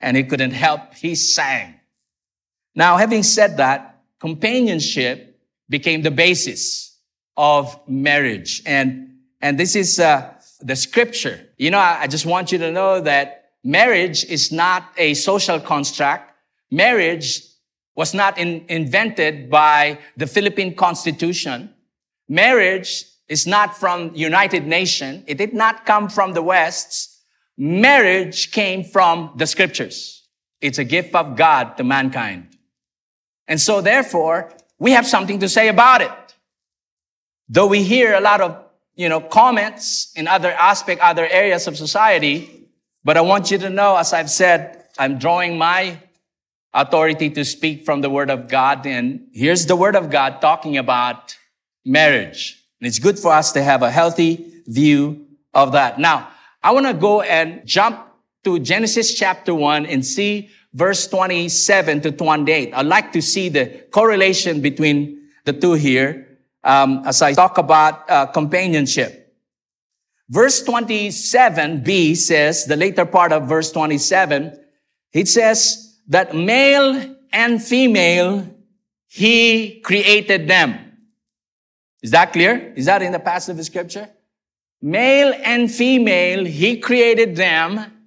and 0.02 0.18
he 0.18 0.24
couldn't 0.26 0.52
help. 0.52 0.96
He 0.96 1.16
sang. 1.16 1.76
Now, 2.76 2.98
having 2.98 3.24
said 3.24 3.58
that, 3.58 4.02
companionship 4.20 5.40
became 5.70 6.02
the 6.02 6.12
basis 6.12 6.98
of 7.38 7.80
marriage. 7.88 8.62
And, 8.66 9.18
and 9.42 9.60
this 9.60 9.76
is, 9.76 10.00
uh, 10.00 10.34
the 10.62 10.76
scripture. 10.76 11.48
You 11.58 11.72
know, 11.72 11.80
I, 11.80 12.02
I 12.02 12.08
just 12.08 12.26
want 12.26 12.52
you 12.52 12.58
to 12.60 12.72
know 12.72 13.02
that 13.02 13.52
marriage 13.64 14.24
is 14.26 14.52
not 14.52 14.92
a 14.98 15.14
social 15.14 15.60
construct. 15.60 16.32
Marriage 16.70 17.44
was 17.96 18.14
not 18.14 18.38
in, 18.38 18.66
invented 18.70 19.50
by 19.50 20.00
the 20.16 20.28
Philippine 20.28 20.76
Constitution. 20.76 21.74
Marriage 22.30 23.06
is 23.28 23.46
not 23.46 23.78
from 23.78 24.14
United 24.16 24.66
Nations. 24.66 25.24
It 25.28 25.38
did 25.38 25.54
not 25.54 25.86
come 25.86 26.10
from 26.10 26.34
the 26.34 26.42
West. 26.42 27.20
Marriage 27.58 28.52
came 28.52 28.84
from 28.84 29.34
the 29.36 29.46
scriptures. 29.46 30.28
It's 30.62 30.78
a 30.78 30.84
gift 30.84 31.14
of 31.16 31.36
God 31.36 31.78
to 31.78 31.84
mankind. 31.84 32.56
And 33.52 33.60
so 33.60 33.82
therefore, 33.82 34.50
we 34.80 34.92
have 34.92 35.06
something 35.06 35.40
to 35.40 35.50
say 35.50 35.68
about 35.68 36.02
it. 36.02 36.12
Though 37.50 37.68
we 37.68 37.84
hear 37.84 38.14
a 38.14 38.22
lot 38.22 38.40
of, 38.40 38.64
you 38.96 39.10
know, 39.10 39.20
comments 39.20 40.14
in 40.16 40.26
other 40.26 40.54
aspect, 40.54 41.02
other 41.02 41.28
areas 41.28 41.68
of 41.68 41.76
society, 41.76 42.70
but 43.04 43.18
I 43.18 43.22
want 43.22 43.52
you 43.52 43.58
to 43.58 43.70
know, 43.70 43.98
as 43.98 44.14
I've 44.14 44.30
said, 44.30 44.86
I'm 44.98 45.18
drawing 45.18 45.58
my 45.58 46.00
authority 46.74 47.30
to 47.32 47.44
speak 47.44 47.84
from 47.84 48.00
the 48.00 48.10
word 48.10 48.30
of 48.30 48.48
God. 48.48 48.86
And 48.86 49.28
here's 49.34 49.66
the 49.66 49.76
word 49.76 49.98
of 49.98 50.10
God 50.10 50.40
talking 50.40 50.78
about 50.78 51.38
marriage. 51.84 52.58
And 52.80 52.88
it's 52.88 53.00
good 53.00 53.20
for 53.20 53.34
us 53.34 53.52
to 53.52 53.62
have 53.62 53.82
a 53.82 53.92
healthy 53.92 54.64
view 54.66 55.28
of 55.54 55.74
that. 55.74 56.00
Now, 56.00 56.30
I 56.64 56.72
want 56.72 56.86
to 56.86 56.94
go 56.94 57.20
and 57.20 57.68
jump 57.68 58.00
to 58.46 58.60
Genesis 58.60 59.14
chapter 59.14 59.54
one 59.54 59.86
and 59.86 60.06
see 60.06 60.52
verse 60.74 61.08
27 61.08 62.02
to 62.02 62.12
28. 62.12 62.74
I'd 62.74 62.86
like 62.86 63.12
to 63.14 63.22
see 63.22 63.50
the 63.50 63.86
correlation 63.92 64.62
between 64.62 65.30
the 65.46 65.54
two 65.54 65.74
here 65.74 66.40
um, 66.64 67.04
as 67.06 67.22
I 67.22 67.34
talk 67.34 67.58
about 67.58 68.10
uh, 68.10 68.26
companionship. 68.28 69.36
Verse 70.30 70.64
27b 70.64 72.16
says, 72.16 72.66
the 72.66 72.78
later 72.78 73.06
part 73.06 73.34
of 73.34 73.50
verse 73.50 73.72
27, 73.72 74.58
it 75.12 75.28
says, 75.28 76.00
that 76.08 76.36
male 76.36 77.16
and 77.34 77.62
female, 77.62 78.48
he 79.08 79.82
created 79.82 80.48
them. 80.48 80.78
Is 82.02 82.12
that 82.12 82.34
clear? 82.34 82.74
Is 82.76 82.86
that 82.86 83.02
in 83.02 83.12
the 83.12 83.20
passage 83.20 83.60
of 83.60 83.66
scripture? 83.66 84.10
Male 84.82 85.34
and 85.44 85.72
female, 85.72 86.46
he 86.46 86.78
created 86.78 87.36
them. 87.36 88.01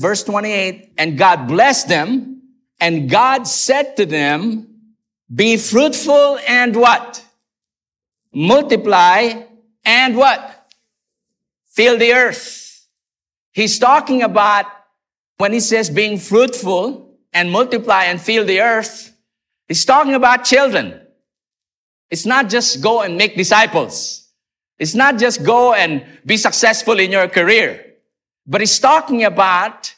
Verse 0.00 0.22
28, 0.24 0.94
and 0.96 1.18
God 1.18 1.46
blessed 1.46 1.88
them, 1.88 2.40
and 2.80 3.10
God 3.10 3.46
said 3.46 3.98
to 3.98 4.06
them, 4.06 4.66
be 5.32 5.58
fruitful 5.58 6.38
and 6.48 6.74
what? 6.74 7.22
Multiply 8.32 9.42
and 9.84 10.16
what? 10.16 10.72
Fill 11.66 11.98
the 11.98 12.14
earth. 12.14 12.86
He's 13.52 13.78
talking 13.78 14.22
about 14.22 14.64
when 15.36 15.52
he 15.52 15.60
says 15.60 15.90
being 15.90 16.16
fruitful, 16.16 17.18
and 17.32 17.50
multiply 17.50 18.04
and 18.04 18.20
fill 18.20 18.44
the 18.46 18.60
earth. 18.60 19.14
He's 19.68 19.84
talking 19.84 20.14
about 20.14 20.44
children. 20.44 20.98
It's 22.10 22.26
not 22.26 22.48
just 22.48 22.82
go 22.82 23.02
and 23.02 23.16
make 23.16 23.36
disciples. 23.36 24.28
It's 24.78 24.94
not 24.94 25.18
just 25.18 25.44
go 25.44 25.74
and 25.74 26.04
be 26.24 26.38
successful 26.38 26.98
in 26.98 27.12
your 27.12 27.28
career, 27.28 27.89
but 28.46 28.60
he's 28.60 28.78
talking 28.78 29.24
about 29.24 29.94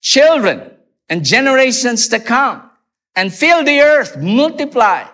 children 0.00 0.72
and 1.08 1.24
generations 1.24 2.08
to 2.08 2.18
come 2.18 2.70
and 3.14 3.32
fill 3.32 3.64
the 3.64 3.80
earth, 3.80 4.16
multiply. 4.18 5.06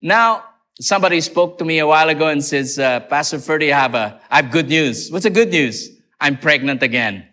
Now, 0.00 0.44
somebody 0.80 1.20
spoke 1.20 1.58
to 1.58 1.64
me 1.64 1.78
a 1.78 1.86
while 1.86 2.08
ago 2.08 2.28
and 2.28 2.42
says, 2.42 2.78
uh, 2.78 3.00
Pastor 3.00 3.38
Ferdy, 3.38 3.72
I 3.72 3.78
have 3.78 3.94
a, 3.94 4.20
I 4.30 4.36
have 4.36 4.50
good 4.50 4.68
news. 4.68 5.10
What's 5.10 5.24
the 5.24 5.30
good 5.30 5.50
news? 5.50 5.90
I'm 6.20 6.38
pregnant 6.38 6.82
again. 6.82 7.26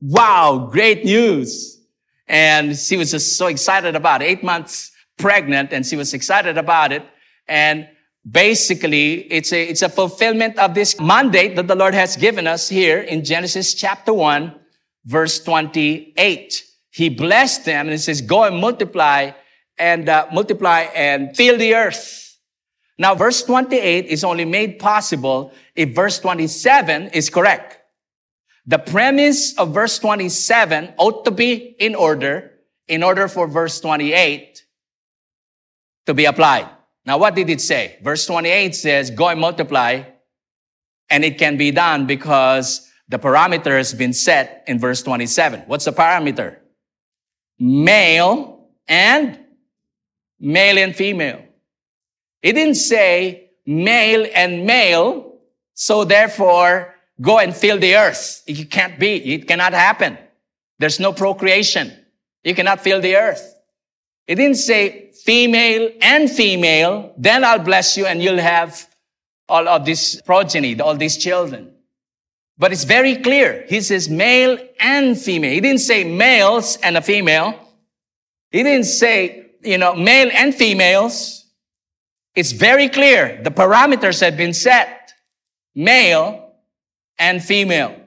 Wow, 0.00 0.68
great 0.70 1.04
news. 1.04 1.80
And 2.28 2.76
she 2.76 2.96
was 2.96 3.10
just 3.10 3.36
so 3.36 3.48
excited 3.48 3.96
about 3.96 4.22
it. 4.22 4.26
Eight 4.26 4.44
months 4.44 4.92
pregnant 5.18 5.72
and 5.72 5.84
she 5.84 5.96
was 5.96 6.14
excited 6.14 6.56
about 6.56 6.92
it. 6.92 7.04
And 7.48 7.88
basically 8.30 9.32
it's 9.32 9.52
a, 9.52 9.62
it's 9.62 9.82
a 9.82 9.88
fulfillment 9.88 10.58
of 10.58 10.74
this 10.74 10.98
mandate 11.00 11.56
that 11.56 11.66
the 11.66 11.74
Lord 11.74 11.94
has 11.94 12.16
given 12.16 12.46
us 12.46 12.68
here 12.68 13.00
in 13.00 13.24
Genesis 13.24 13.74
chapter 13.74 14.12
1, 14.12 14.54
verse 15.04 15.42
28. 15.42 16.64
He 16.90 17.08
blessed 17.08 17.64
them 17.64 17.86
and 17.86 17.90
he 17.90 17.98
says, 17.98 18.20
go 18.20 18.44
and 18.44 18.56
multiply 18.56 19.30
and 19.78 20.08
uh, 20.08 20.26
multiply 20.32 20.86
and 20.94 21.36
fill 21.36 21.56
the 21.56 21.74
earth. 21.74 22.38
Now, 22.98 23.14
verse 23.14 23.42
28 23.42 24.06
is 24.06 24.24
only 24.24 24.44
made 24.44 24.78
possible 24.78 25.52
if 25.74 25.94
verse 25.94 26.18
27 26.18 27.08
is 27.08 27.30
correct. 27.30 27.78
The 28.66 28.78
premise 28.78 29.56
of 29.56 29.72
verse 29.72 29.98
27 29.98 30.94
ought 30.98 31.24
to 31.24 31.30
be 31.30 31.54
in 31.54 31.94
order 31.94 32.52
in 32.88 33.02
order 33.02 33.28
for 33.28 33.46
verse 33.46 33.80
28 33.80 34.64
to 36.06 36.12
be 36.12 36.24
applied. 36.26 36.68
Now, 37.06 37.18
what 37.18 37.34
did 37.34 37.48
it 37.50 37.60
say? 37.60 37.98
Verse 38.02 38.26
28 38.26 38.74
says, 38.74 39.10
go 39.10 39.28
and 39.28 39.40
multiply, 39.40 40.02
and 41.08 41.24
it 41.24 41.38
can 41.38 41.56
be 41.56 41.70
done 41.70 42.06
because 42.06 42.88
the 43.08 43.18
parameter 43.18 43.76
has 43.76 43.92
been 43.94 44.12
set 44.12 44.64
in 44.66 44.78
verse 44.78 45.02
27. 45.02 45.62
What's 45.66 45.86
the 45.86 45.92
parameter? 45.92 46.58
Male 47.58 48.68
and 48.86 49.38
male 50.38 50.78
and 50.78 50.94
female. 50.94 51.44
It 52.42 52.52
didn't 52.52 52.76
say 52.76 53.50
male 53.66 54.26
and 54.34 54.64
male, 54.64 55.38
so 55.74 56.04
therefore 56.04 56.94
go 57.20 57.38
and 57.38 57.54
fill 57.54 57.78
the 57.78 57.96
earth. 57.96 58.42
It 58.46 58.70
can't 58.70 58.98
be. 58.98 59.34
It 59.34 59.48
cannot 59.48 59.72
happen. 59.72 60.16
There's 60.78 61.00
no 61.00 61.12
procreation. 61.12 61.92
You 62.44 62.54
cannot 62.54 62.80
fill 62.80 63.00
the 63.00 63.16
earth. 63.16 63.49
It 64.30 64.36
didn't 64.36 64.58
say 64.58 65.10
female 65.24 65.90
and 66.00 66.30
female, 66.30 67.12
then 67.18 67.42
I'll 67.42 67.58
bless 67.58 67.96
you 67.96 68.06
and 68.06 68.22
you'll 68.22 68.38
have 68.38 68.88
all 69.48 69.66
of 69.66 69.84
this 69.84 70.20
progeny, 70.20 70.80
all 70.80 70.94
these 70.94 71.16
children. 71.16 71.72
But 72.56 72.70
it's 72.70 72.84
very 72.84 73.16
clear. 73.16 73.64
He 73.68 73.80
says 73.80 74.08
male 74.08 74.56
and 74.78 75.18
female. 75.18 75.50
He 75.50 75.60
didn't 75.60 75.80
say 75.80 76.04
males 76.04 76.76
and 76.76 76.96
a 76.96 77.02
female. 77.02 77.58
He 78.52 78.62
didn't 78.62 78.84
say, 78.84 79.46
you 79.64 79.78
know, 79.78 79.96
male 79.96 80.30
and 80.32 80.54
females. 80.54 81.46
It's 82.36 82.52
very 82.52 82.88
clear. 82.88 83.40
The 83.42 83.50
parameters 83.50 84.20
have 84.20 84.36
been 84.36 84.54
set. 84.54 85.12
Male 85.74 86.52
and 87.18 87.42
female. 87.42 87.99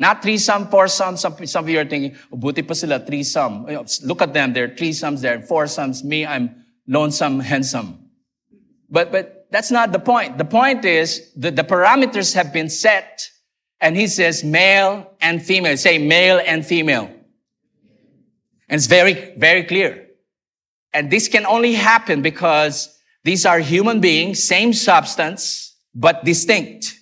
Not 0.00 0.22
threesome, 0.22 0.68
foursome. 0.68 1.18
Some, 1.18 1.46
some 1.46 1.64
of 1.64 1.68
you 1.68 1.78
are 1.78 1.84
thinking, 1.84 2.16
oh, 2.32 2.36
buti 2.38 2.62
pa 2.62 2.72
sila, 2.72 3.00
threesome. 3.00 3.66
Look 4.02 4.22
at 4.22 4.32
them, 4.32 4.54
there 4.54 4.64
are 4.64 4.68
threesomes, 4.68 5.20
there 5.20 5.38
are 5.38 5.42
foursomes. 5.42 6.02
Me, 6.02 6.24
I'm 6.24 6.64
lonesome, 6.88 7.38
handsome. 7.38 8.08
But, 8.88 9.12
but 9.12 9.46
that's 9.50 9.70
not 9.70 9.92
the 9.92 9.98
point. 9.98 10.38
The 10.38 10.46
point 10.46 10.86
is 10.86 11.30
that 11.36 11.54
the 11.54 11.64
parameters 11.64 12.34
have 12.34 12.50
been 12.50 12.70
set 12.70 13.28
and 13.78 13.94
he 13.94 14.06
says 14.06 14.42
male 14.42 15.12
and 15.20 15.42
female. 15.44 15.76
Say 15.76 15.98
male 15.98 16.40
and 16.46 16.64
female. 16.64 17.04
And 18.70 18.78
it's 18.78 18.86
very, 18.86 19.34
very 19.36 19.64
clear. 19.64 20.06
And 20.94 21.10
this 21.10 21.28
can 21.28 21.44
only 21.44 21.74
happen 21.74 22.22
because 22.22 22.98
these 23.22 23.44
are 23.44 23.58
human 23.58 24.00
beings, 24.00 24.42
same 24.42 24.72
substance, 24.72 25.76
but 25.94 26.24
distinct. 26.24 26.98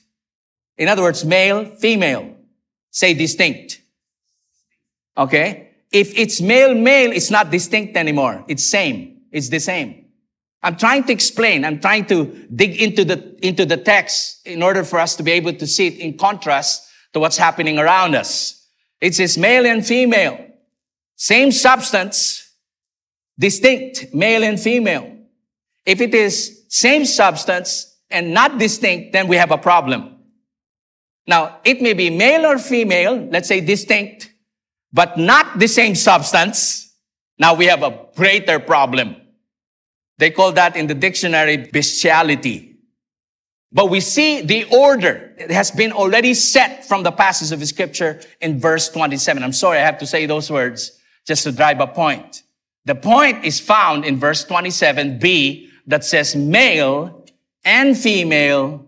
In 0.76 0.88
other 0.88 1.02
words, 1.02 1.24
male, 1.24 1.64
female. 1.64 2.34
Say 2.90 3.14
distinct. 3.14 3.80
Okay? 5.16 5.70
If 5.90 6.16
it's 6.18 6.40
male, 6.40 6.74
male, 6.74 7.12
it's 7.12 7.30
not 7.30 7.50
distinct 7.50 7.96
anymore. 7.96 8.44
It's 8.48 8.62
same. 8.62 9.22
It's 9.32 9.48
the 9.48 9.60
same. 9.60 10.06
I'm 10.62 10.76
trying 10.76 11.04
to 11.04 11.12
explain. 11.12 11.64
I'm 11.64 11.80
trying 11.80 12.06
to 12.06 12.46
dig 12.54 12.80
into 12.80 13.04
the, 13.04 13.46
into 13.46 13.64
the 13.64 13.76
text 13.76 14.46
in 14.46 14.62
order 14.62 14.84
for 14.84 14.98
us 14.98 15.16
to 15.16 15.22
be 15.22 15.32
able 15.32 15.52
to 15.54 15.66
see 15.66 15.86
it 15.86 15.98
in 15.98 16.18
contrast 16.18 16.88
to 17.12 17.20
what's 17.20 17.36
happening 17.36 17.78
around 17.78 18.14
us. 18.14 18.66
It 19.00 19.14
says 19.14 19.38
male 19.38 19.66
and 19.66 19.86
female. 19.86 20.46
Same 21.14 21.52
substance, 21.52 22.52
distinct, 23.38 24.12
male 24.12 24.42
and 24.42 24.58
female. 24.58 25.16
If 25.86 26.00
it 26.00 26.14
is 26.14 26.64
same 26.68 27.04
substance 27.04 27.96
and 28.10 28.34
not 28.34 28.58
distinct, 28.58 29.12
then 29.12 29.28
we 29.28 29.36
have 29.36 29.50
a 29.50 29.58
problem. 29.58 30.17
Now, 31.28 31.60
it 31.62 31.82
may 31.82 31.92
be 31.92 32.08
male 32.08 32.46
or 32.46 32.58
female, 32.58 33.28
let's 33.30 33.48
say 33.48 33.60
distinct, 33.60 34.32
but 34.92 35.18
not 35.18 35.58
the 35.58 35.68
same 35.68 35.94
substance. 35.94 36.90
Now 37.38 37.54
we 37.54 37.66
have 37.66 37.82
a 37.82 38.06
greater 38.16 38.58
problem. 38.58 39.14
They 40.16 40.30
call 40.30 40.52
that 40.52 40.74
in 40.74 40.86
the 40.86 40.94
dictionary 40.94 41.68
bestiality. 41.70 42.76
But 43.70 43.90
we 43.90 44.00
see 44.00 44.40
the 44.40 44.64
order 44.74 45.34
it 45.36 45.50
has 45.50 45.70
been 45.70 45.92
already 45.92 46.32
set 46.32 46.86
from 46.86 47.02
the 47.02 47.12
passage 47.12 47.52
of 47.52 47.64
scripture 47.68 48.20
in 48.40 48.58
verse 48.58 48.88
27. 48.88 49.42
I'm 49.42 49.52
sorry 49.52 49.78
I 49.78 49.82
have 49.82 49.98
to 49.98 50.06
say 50.06 50.24
those 50.24 50.50
words 50.50 50.98
just 51.26 51.44
to 51.44 51.52
drive 51.52 51.78
a 51.80 51.86
point. 51.86 52.42
The 52.86 52.94
point 52.94 53.44
is 53.44 53.60
found 53.60 54.06
in 54.06 54.16
verse 54.16 54.44
27b 54.46 55.68
that 55.86 56.04
says 56.04 56.34
male 56.34 57.26
and 57.64 57.96
female 57.96 58.87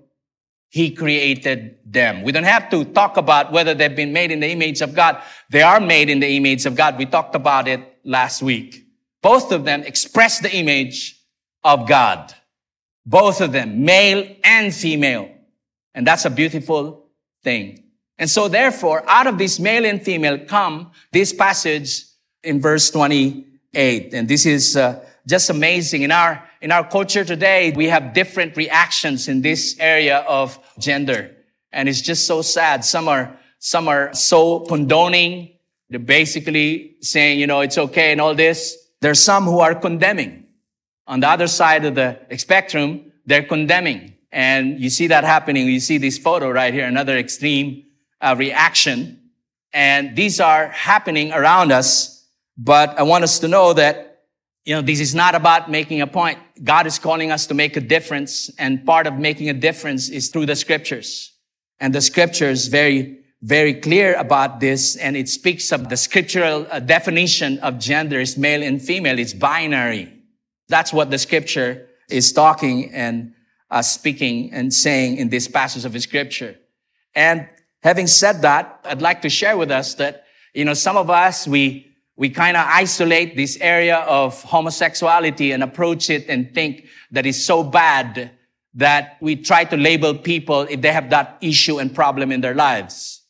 he 0.71 0.93
created 0.93 1.79
them. 1.85 2.23
We 2.23 2.31
don't 2.31 2.45
have 2.45 2.71
to 2.71 2.85
talk 2.85 3.17
about 3.17 3.50
whether 3.50 3.75
they've 3.75 3.95
been 3.95 4.12
made 4.12 4.31
in 4.31 4.39
the 4.39 4.49
image 4.49 4.81
of 4.81 4.95
God. 4.95 5.21
They 5.50 5.62
are 5.62 5.81
made 5.81 6.09
in 6.09 6.21
the 6.21 6.29
image 6.37 6.65
of 6.65 6.77
God. 6.77 6.97
We 6.97 7.07
talked 7.07 7.35
about 7.35 7.67
it 7.67 7.99
last 8.05 8.41
week. 8.41 8.87
Both 9.21 9.50
of 9.50 9.65
them 9.65 9.83
express 9.83 10.39
the 10.39 10.55
image 10.55 11.21
of 11.65 11.89
God. 11.89 12.33
Both 13.05 13.41
of 13.41 13.50
them, 13.50 13.85
male 13.85 14.37
and 14.45 14.73
female. 14.73 15.29
And 15.93 16.07
that's 16.07 16.25
a 16.25 16.31
beautiful 16.31 17.09
thing. 17.43 17.83
And 18.17 18.31
so 18.31 18.47
therefore, 18.47 19.03
out 19.09 19.27
of 19.27 19.39
this 19.39 19.59
male 19.59 19.85
and 19.85 20.00
female 20.00 20.39
come 20.39 20.93
this 21.11 21.33
passage 21.33 22.05
in 22.45 22.61
verse 22.61 22.91
28. 22.91 24.15
And 24.15 24.29
this 24.29 24.47
is 24.47 24.77
uh, 24.77 25.05
just 25.27 25.50
amazing. 25.50 26.03
In 26.03 26.12
our, 26.12 26.49
in 26.61 26.73
our 26.73 26.87
culture 26.87 27.25
today, 27.25 27.73
we 27.75 27.87
have 27.87 28.12
different 28.12 28.57
reactions 28.57 29.29
in 29.29 29.40
this 29.40 29.76
area 29.79 30.19
of 30.19 30.59
gender. 30.79 31.35
And 31.73 31.88
it's 31.88 32.02
just 32.02 32.26
so 32.26 32.43
sad. 32.43 32.85
Some 32.85 33.09
are, 33.09 33.38
some 33.59 33.88
are 33.88 34.12
so 34.14 34.61
condoning. 34.61 35.52
They're 35.88 35.99
basically 35.99 36.97
saying, 37.00 37.38
you 37.38 37.47
know, 37.47 37.61
it's 37.61 37.79
okay 37.79 38.12
and 38.12 38.21
all 38.21 38.35
this. 38.35 38.76
There's 39.00 39.23
some 39.23 39.45
who 39.45 39.61
are 39.61 39.75
condemning. 39.75 40.47
On 41.07 41.21
the 41.21 41.29
other 41.29 41.47
side 41.47 41.85
of 41.85 41.95
the 41.95 42.19
spectrum, 42.37 43.11
they're 43.25 43.43
condemning. 43.43 44.14
And 44.31 44.79
you 44.79 44.90
see 44.90 45.07
that 45.09 45.25
happening. 45.25 45.67
You 45.67 45.81
see 45.81 45.99
this 45.99 46.19
photo 46.19 46.50
right 46.50 46.73
here, 46.75 46.87
another 46.87 47.17
extreme 47.17 47.85
uh, 48.21 48.37
reaction. 48.38 49.31
And 49.73 50.14
these 50.14 50.40
are 50.40 50.69
happening 50.69 51.33
around 51.33 51.73
us. 51.73 52.29
But 52.59 52.99
I 52.99 53.02
want 53.02 53.25
us 53.25 53.38
to 53.38 53.49
know 53.49 53.73
that 53.73 54.10
you 54.64 54.75
know, 54.75 54.83
this 54.83 55.00
is 55.00 55.14
not 55.14 55.35
about 55.35 55.71
making 55.71 56.00
a 56.00 56.07
point. 56.07 56.38
God 56.62 56.87
is 56.87 56.99
calling 56.99 57.33
us 57.33 57.47
to 57.47 57.55
make 57.55 57.76
a 57.76 57.81
difference. 57.81 58.50
And 58.59 58.85
part 58.85 59.07
of 59.07 59.19
making 59.19 59.49
a 59.49 59.55
difference 59.55 60.09
is 60.09 60.29
through 60.29 60.47
the 60.47 60.57
scriptures. 60.57 61.33
And 61.79 61.95
the 61.95 62.02
scriptures 62.02 62.69
very, 62.69 63.21
very 63.40 63.75
clear 63.75 64.14
about 64.17 64.61
this. 64.61 64.97
And 64.97 65.17
it 65.17 65.29
speaks 65.29 65.73
of 65.73 65.88
the 65.88 65.97
scriptural 65.97 66.67
uh, 66.71 66.81
definition 66.81 67.59
of 67.61 67.79
gender 67.79 68.21
is 68.21 68.37
male 68.37 68.62
and 68.62 68.81
female. 68.81 69.19
It's 69.19 69.33
binary. 69.33 70.12
That's 70.69 70.93
what 70.93 71.11
the 71.11 71.19
scripture 71.19 71.88
is 72.11 72.33
talking 72.33 72.93
and 72.93 73.33
uh, 73.71 73.83
speaking 73.83 74.52
and 74.52 74.73
saying 74.75 75.17
in 75.17 75.31
this 75.31 75.49
passage 75.49 75.85
of 75.85 76.00
scripture. 76.02 76.57
And 77.14 77.49
having 77.83 78.07
said 78.07 78.43
that, 78.43 78.81
I'd 78.85 79.02
like 79.02 79.23
to 79.23 79.31
share 79.31 79.57
with 79.57 79.71
us 79.71 79.95
that, 79.95 80.25
you 80.55 80.64
know, 80.64 80.75
some 80.75 80.97
of 80.97 81.09
us, 81.09 81.49
we, 81.49 81.89
we 82.21 82.29
kind 82.29 82.55
of 82.55 82.67
isolate 82.69 83.35
this 83.35 83.57
area 83.62 83.97
of 84.00 84.43
homosexuality 84.43 85.53
and 85.53 85.62
approach 85.62 86.11
it 86.11 86.29
and 86.29 86.53
think 86.53 86.87
that 87.11 87.25
it's 87.25 87.43
so 87.43 87.65
bad 87.65 88.33
that 88.75 89.17
we 89.23 89.35
try 89.35 89.65
to 89.65 89.75
label 89.75 90.15
people 90.15 90.61
if 90.69 90.83
they 90.83 90.93
have 90.93 91.09
that 91.09 91.39
issue 91.41 91.79
and 91.79 91.95
problem 91.95 92.31
in 92.31 92.43
their 92.43 92.55
lives. 92.55 93.23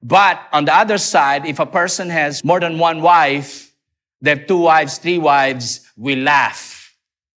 But 0.00 0.40
on 0.52 0.64
the 0.64 0.72
other 0.72 0.96
side, 0.96 1.44
if 1.44 1.58
a 1.58 1.66
person 1.66 2.08
has 2.08 2.44
more 2.44 2.60
than 2.60 2.78
one 2.78 3.02
wife, 3.02 3.74
they 4.20 4.30
have 4.30 4.46
two 4.46 4.58
wives, 4.58 4.98
three 4.98 5.18
wives, 5.18 5.80
we 5.96 6.14
laugh. 6.14 6.94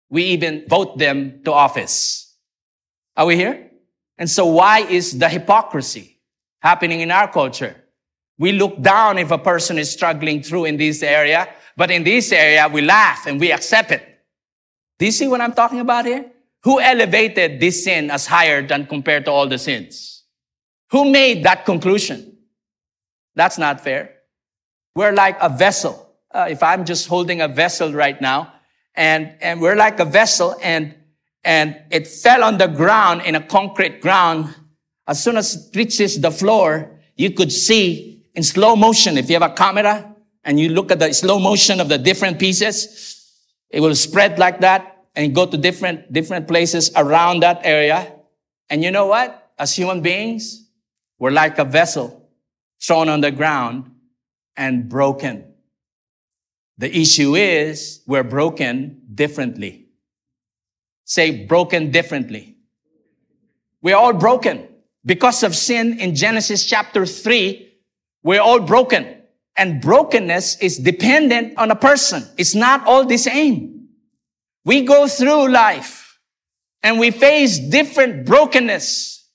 We 0.10 0.24
even 0.24 0.66
vote 0.68 0.98
them 0.98 1.42
to 1.46 1.54
office. 1.54 2.36
Are 3.16 3.26
we 3.26 3.38
here? 3.38 3.72
And 4.18 4.30
so 4.30 4.46
why 4.48 4.80
is 4.80 5.18
the 5.18 5.30
hypocrisy 5.30 6.20
happening 6.60 7.00
in 7.00 7.12
our 7.12 7.32
culture? 7.32 7.82
We 8.39 8.51
look 8.51 8.82
down 8.82 9.17
if 9.17 9.32
a 9.32 9.38
person 9.38 9.77
is 9.77 9.91
struggling 9.91 10.44
through 10.44 10.65
in 10.65 10.77
this 10.77 11.01
area, 11.01 11.48
but 11.75 11.89
in 11.91 12.04
this 12.04 12.32
area, 12.32 12.67
we 12.67 12.82
laugh 12.82 13.26
and 13.26 13.39
we 13.39 13.52
accept 13.52 13.91
it. 13.91 14.04
Do 15.00 15.06
you 15.06 15.12
see 15.12 15.28
what 15.28 15.41
I'm 15.41 15.54
talking 15.54 15.80
about 15.80 16.06
here? 16.06 16.32
Who 16.63 16.80
elevated 16.80 17.60
this 17.60 17.84
sin 17.84 18.12
as 18.12 18.26
higher 18.26 18.65
than 18.65 18.86
compared 18.86 19.26
to 19.26 19.32
all 19.32 19.47
the 19.47 19.58
sins? 19.58 20.23
Who 20.91 21.12
made 21.12 21.43
that 21.43 21.65
conclusion? 21.65 22.38
That's 23.36 23.58
not 23.58 23.82
fair. 23.82 24.15
We're 24.95 25.13
like 25.13 25.38
a 25.41 25.50
vessel. 25.50 26.10
Uh, 26.32 26.47
if 26.50 26.63
I'm 26.63 26.86
just 26.86 27.08
holding 27.08 27.41
a 27.41 27.47
vessel 27.47 27.93
right 27.93 28.19
now, 28.19 28.54
and, 28.95 29.36
and 29.41 29.62
we're 29.62 29.76
like 29.76 30.00
a 30.00 30.06
vessel, 30.06 30.56
and, 30.62 30.95
and 31.43 31.80
it 31.91 32.08
fell 32.08 32.43
on 32.43 32.58
the 32.58 32.67
ground 32.67 33.21
in 33.21 33.36
a 33.36 33.41
concrete 33.41 34.02
ground, 34.02 34.54
as 35.08 35.23
soon 35.23 35.38
as 35.38 35.56
it 35.56 35.76
reaches 35.76 36.19
the 36.19 36.32
floor, 36.32 37.00
you 37.15 37.32
could 37.32 37.52
see 37.52 38.16
in 38.38 38.43
slow 38.43 38.76
motion. 38.76 39.17
If 39.17 39.30
you 39.30 39.36
have 39.36 39.52
a 39.52 39.54
camera 39.54 40.15
and 40.43 40.60
you 40.60 40.69
look 40.69 40.91
at 40.91 41.00
the 41.00 41.12
slow 41.12 41.39
motion 41.39 41.82
of 41.82 41.89
the 41.89 41.97
different 41.97 42.38
pieces, 42.38 43.34
it 43.71 43.82
will 43.82 43.95
spread 43.95 44.38
like 44.38 44.62
that 44.62 45.06
and 45.15 45.34
go 45.34 45.47
to 45.47 45.58
different, 45.58 46.13
different 46.13 46.47
places 46.47 46.91
around 46.95 47.41
that 47.41 47.60
area. 47.63 48.13
And 48.69 48.84
you 48.84 48.91
know 48.91 49.08
what? 49.08 49.52
As 49.58 49.76
human 49.76 50.02
beings, 50.02 50.69
we're 51.17 51.32
like 51.32 51.58
a 51.58 51.65
vessel 51.65 52.30
thrown 52.80 53.10
on 53.10 53.21
the 53.21 53.32
ground 53.32 53.89
and 54.56 54.88
broken. 54.88 55.43
The 56.78 56.95
issue 56.95 57.36
is 57.36 58.04
we're 58.06 58.23
broken 58.23 59.02
differently. 59.15 59.88
Say 61.06 61.45
broken 61.47 61.89
differently. 61.89 62.58
We're 63.82 63.95
all 63.95 64.13
broken 64.13 64.67
because 65.04 65.41
of 65.41 65.56
sin 65.56 66.00
in 66.00 66.13
Genesis 66.13 66.63
chapter 66.65 67.08
3 67.08 67.66
we're 68.28 68.42
all 68.42 68.60
broken. 68.60 69.08
And 69.56 69.82
brokenness 69.82 70.60
is 70.60 70.78
dependent 70.78 71.58
on 71.58 71.72
a 71.72 71.76
person. 71.78 72.28
It's 72.38 72.54
not 72.54 72.86
all 72.86 73.06
the 73.06 73.18
same. 73.18 73.88
We 74.66 74.82
go 74.82 75.08
through 75.08 75.48
life 75.48 76.20
and 76.84 77.00
we 77.00 77.10
face 77.12 77.58
different 77.58 78.26
brokenness. 78.26 79.30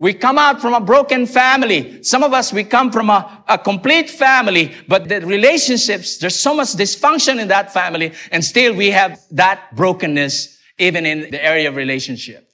We 0.00 0.14
come 0.14 0.36
out 0.36 0.60
from 0.60 0.74
a 0.74 0.80
broken 0.80 1.26
family. 1.26 2.02
Some 2.02 2.24
of 2.24 2.32
us, 2.32 2.52
we 2.52 2.64
come 2.64 2.90
from 2.90 3.08
a, 3.08 3.44
a 3.48 3.56
complete 3.56 4.10
family, 4.10 4.74
but 4.88 5.08
the 5.08 5.20
relationships, 5.20 6.18
there's 6.18 6.38
so 6.38 6.54
much 6.54 6.72
dysfunction 6.72 7.40
in 7.40 7.46
that 7.48 7.72
family, 7.72 8.12
and 8.32 8.44
still 8.44 8.74
we 8.74 8.90
have 8.90 9.20
that 9.30 9.76
brokenness 9.76 10.58
even 10.78 11.06
in 11.06 11.30
the 11.30 11.42
area 11.42 11.68
of 11.68 11.76
relationship. 11.76 12.50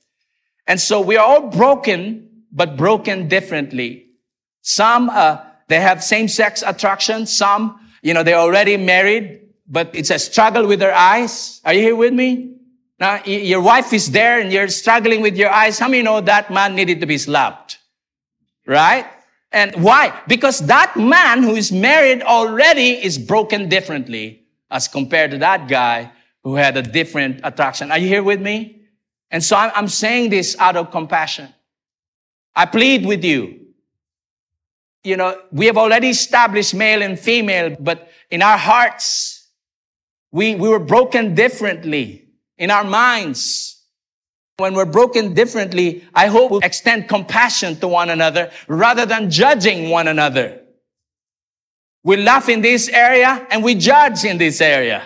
And 0.66 0.78
so 0.78 1.00
we 1.00 1.16
are 1.16 1.26
all 1.26 1.48
broken, 1.48 2.44
but 2.52 2.76
broken 2.76 3.28
differently. 3.28 4.08
Some, 4.60 5.08
uh, 5.08 5.38
they 5.70 5.80
have 5.80 6.02
same-sex 6.02 6.62
attraction. 6.66 7.26
Some, 7.26 7.78
you 8.02 8.12
know, 8.12 8.22
they're 8.22 8.34
already 8.34 8.76
married, 8.76 9.48
but 9.68 9.90
it's 9.94 10.10
a 10.10 10.18
struggle 10.18 10.66
with 10.66 10.80
their 10.80 10.92
eyes. 10.92 11.60
Are 11.64 11.72
you 11.72 11.80
here 11.80 11.96
with 11.96 12.12
me? 12.12 12.56
Now, 12.98 13.22
your 13.24 13.62
wife 13.62 13.92
is 13.92 14.10
there 14.10 14.40
and 14.40 14.52
you're 14.52 14.68
struggling 14.68 15.22
with 15.22 15.36
your 15.36 15.48
eyes. 15.48 15.78
How 15.78 15.88
many 15.88 16.02
know 16.02 16.20
that 16.20 16.50
man 16.50 16.74
needed 16.74 17.00
to 17.00 17.06
be 17.06 17.16
slapped? 17.16 17.78
Right? 18.66 19.06
And 19.52 19.74
why? 19.76 20.20
Because 20.26 20.58
that 20.66 20.96
man 20.96 21.44
who 21.44 21.54
is 21.54 21.72
married 21.72 22.22
already 22.22 23.02
is 23.02 23.16
broken 23.16 23.68
differently 23.68 24.42
as 24.70 24.88
compared 24.88 25.30
to 25.30 25.38
that 25.38 25.68
guy 25.68 26.10
who 26.42 26.56
had 26.56 26.76
a 26.76 26.82
different 26.82 27.40
attraction. 27.44 27.92
Are 27.92 27.98
you 27.98 28.08
here 28.08 28.22
with 28.22 28.40
me? 28.40 28.82
And 29.30 29.42
so 29.42 29.56
I'm 29.56 29.88
saying 29.88 30.30
this 30.30 30.56
out 30.58 30.76
of 30.76 30.90
compassion. 30.90 31.54
I 32.56 32.66
plead 32.66 33.06
with 33.06 33.24
you 33.24 33.59
you 35.04 35.16
know, 35.16 35.40
we 35.50 35.66
have 35.66 35.76
already 35.76 36.08
established 36.08 36.74
male 36.74 37.02
and 37.02 37.18
female, 37.18 37.76
but 37.80 38.08
in 38.30 38.42
our 38.42 38.58
hearts, 38.58 39.48
we, 40.32 40.54
we 40.54 40.68
were 40.68 40.78
broken 40.78 41.34
differently 41.34 42.28
in 42.58 42.70
our 42.70 42.84
minds. 42.84 43.82
When 44.58 44.74
we're 44.74 44.84
broken 44.84 45.32
differently, 45.32 46.04
I 46.14 46.26
hope 46.26 46.50
we'll 46.50 46.60
extend 46.60 47.08
compassion 47.08 47.76
to 47.80 47.88
one 47.88 48.10
another 48.10 48.50
rather 48.68 49.06
than 49.06 49.30
judging 49.30 49.88
one 49.88 50.06
another. 50.06 50.60
We 52.04 52.16
laugh 52.18 52.48
in 52.48 52.60
this 52.60 52.88
area 52.88 53.46
and 53.50 53.64
we 53.64 53.74
judge 53.74 54.24
in 54.24 54.38
this 54.38 54.60
area. 54.60 55.02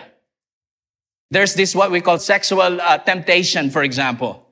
There's 1.30 1.54
this 1.54 1.74
what 1.74 1.90
we 1.90 2.00
call 2.00 2.18
sexual 2.18 2.80
uh, 2.80 2.98
temptation, 2.98 3.70
for 3.70 3.82
example. 3.82 4.48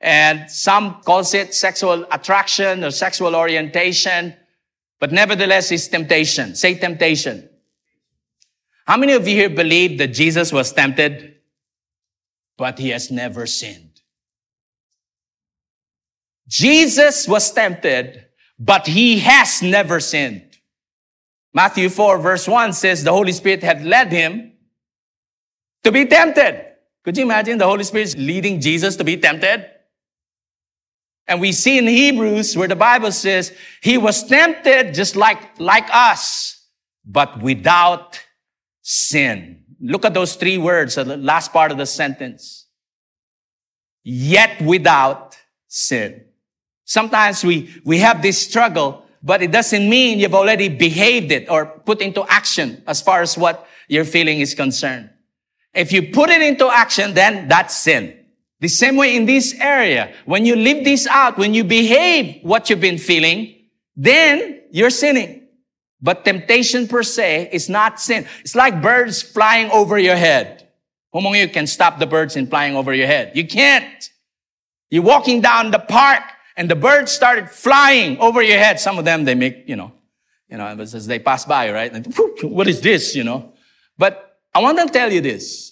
And 0.00 0.50
some 0.50 1.02
calls 1.02 1.34
it 1.34 1.54
sexual 1.54 2.06
attraction 2.10 2.84
or 2.84 2.90
sexual 2.90 3.36
orientation. 3.36 4.34
But 5.00 5.12
nevertheless, 5.12 5.72
it's 5.72 5.88
temptation. 5.88 6.54
Say 6.54 6.74
temptation. 6.74 7.48
How 8.86 8.96
many 8.96 9.14
of 9.14 9.26
you 9.26 9.34
here 9.34 9.50
believe 9.50 9.98
that 9.98 10.08
Jesus 10.08 10.52
was 10.52 10.72
tempted, 10.72 11.36
but 12.56 12.78
he 12.78 12.90
has 12.90 13.10
never 13.10 13.46
sinned? 13.46 14.00
Jesus 16.46 17.26
was 17.26 17.50
tempted, 17.52 18.26
but 18.58 18.86
he 18.86 19.20
has 19.20 19.62
never 19.62 20.00
sinned. 20.00 20.58
Matthew 21.54 21.88
4 21.88 22.18
verse 22.18 22.46
1 22.46 22.72
says 22.74 23.02
the 23.02 23.12
Holy 23.12 23.32
Spirit 23.32 23.62
had 23.62 23.84
led 23.84 24.12
him 24.12 24.52
to 25.82 25.90
be 25.90 26.06
tempted. 26.06 26.66
Could 27.04 27.16
you 27.16 27.24
imagine 27.24 27.58
the 27.58 27.66
Holy 27.66 27.84
Spirit 27.84 28.16
leading 28.18 28.60
Jesus 28.60 28.96
to 28.96 29.04
be 29.04 29.16
tempted? 29.16 29.66
And 31.30 31.40
we 31.40 31.52
see 31.52 31.78
in 31.78 31.86
Hebrews 31.86 32.56
where 32.56 32.66
the 32.66 32.74
Bible 32.74 33.12
says 33.12 33.56
he 33.80 33.96
was 33.96 34.24
tempted 34.24 34.92
just 34.92 35.14
like, 35.14 35.60
like 35.60 35.88
us, 35.92 36.66
but 37.04 37.40
without 37.40 38.20
sin. 38.82 39.62
Look 39.80 40.04
at 40.04 40.12
those 40.12 40.34
three 40.34 40.58
words, 40.58 40.98
at 40.98 41.06
the 41.06 41.16
last 41.16 41.52
part 41.52 41.70
of 41.70 41.78
the 41.78 41.86
sentence. 41.86 42.66
Yet 44.02 44.60
without 44.60 45.38
sin. 45.68 46.24
Sometimes 46.84 47.44
we, 47.44 47.80
we 47.84 48.00
have 48.00 48.22
this 48.22 48.36
struggle, 48.36 49.06
but 49.22 49.40
it 49.40 49.52
doesn't 49.52 49.88
mean 49.88 50.18
you've 50.18 50.34
already 50.34 50.68
behaved 50.68 51.30
it 51.30 51.48
or 51.48 51.64
put 51.64 52.02
into 52.02 52.24
action 52.28 52.82
as 52.88 53.00
far 53.00 53.22
as 53.22 53.38
what 53.38 53.68
your 53.86 54.04
feeling 54.04 54.40
is 54.40 54.52
concerned. 54.52 55.10
If 55.72 55.92
you 55.92 56.10
put 56.10 56.28
it 56.30 56.42
into 56.42 56.68
action, 56.68 57.14
then 57.14 57.46
that's 57.46 57.76
sin. 57.76 58.19
The 58.60 58.68
same 58.68 58.96
way 58.96 59.16
in 59.16 59.24
this 59.24 59.54
area, 59.58 60.14
when 60.26 60.44
you 60.44 60.54
live 60.54 60.84
this 60.84 61.06
out, 61.06 61.38
when 61.38 61.54
you 61.54 61.64
behave 61.64 62.42
what 62.42 62.68
you've 62.68 62.80
been 62.80 62.98
feeling, 62.98 63.56
then 63.96 64.60
you're 64.70 64.90
sinning. 64.90 65.48
But 66.02 66.24
temptation 66.24 66.86
per 66.86 67.02
se 67.02 67.50
is 67.52 67.68
not 67.68 68.00
sin. 68.00 68.26
It's 68.40 68.54
like 68.54 68.82
birds 68.82 69.22
flying 69.22 69.70
over 69.70 69.98
your 69.98 70.16
head. 70.16 70.68
Who 71.12 71.18
among 71.18 71.34
you 71.34 71.48
can 71.48 71.66
stop 71.66 71.98
the 71.98 72.06
birds 72.06 72.36
in 72.36 72.46
flying 72.46 72.76
over 72.76 72.94
your 72.94 73.06
head? 73.06 73.32
You 73.34 73.46
can't. 73.46 74.10
You're 74.90 75.02
walking 75.02 75.40
down 75.40 75.70
the 75.70 75.78
park 75.78 76.22
and 76.56 76.70
the 76.70 76.76
birds 76.76 77.12
started 77.12 77.50
flying 77.50 78.18
over 78.18 78.42
your 78.42 78.58
head. 78.58 78.78
Some 78.78 78.98
of 78.98 79.04
them, 79.04 79.24
they 79.24 79.34
make, 79.34 79.68
you 79.68 79.76
know, 79.76 79.92
you 80.48 80.58
know, 80.58 80.66
as 80.66 81.06
they 81.06 81.18
pass 81.18 81.44
by, 81.44 81.72
right? 81.72 82.06
What 82.42 82.68
is 82.68 82.80
this, 82.80 83.14
you 83.14 83.24
know? 83.24 83.52
But 83.96 84.38
I 84.54 84.60
want 84.60 84.78
to 84.78 84.86
tell 84.86 85.12
you 85.12 85.20
this. 85.20 85.69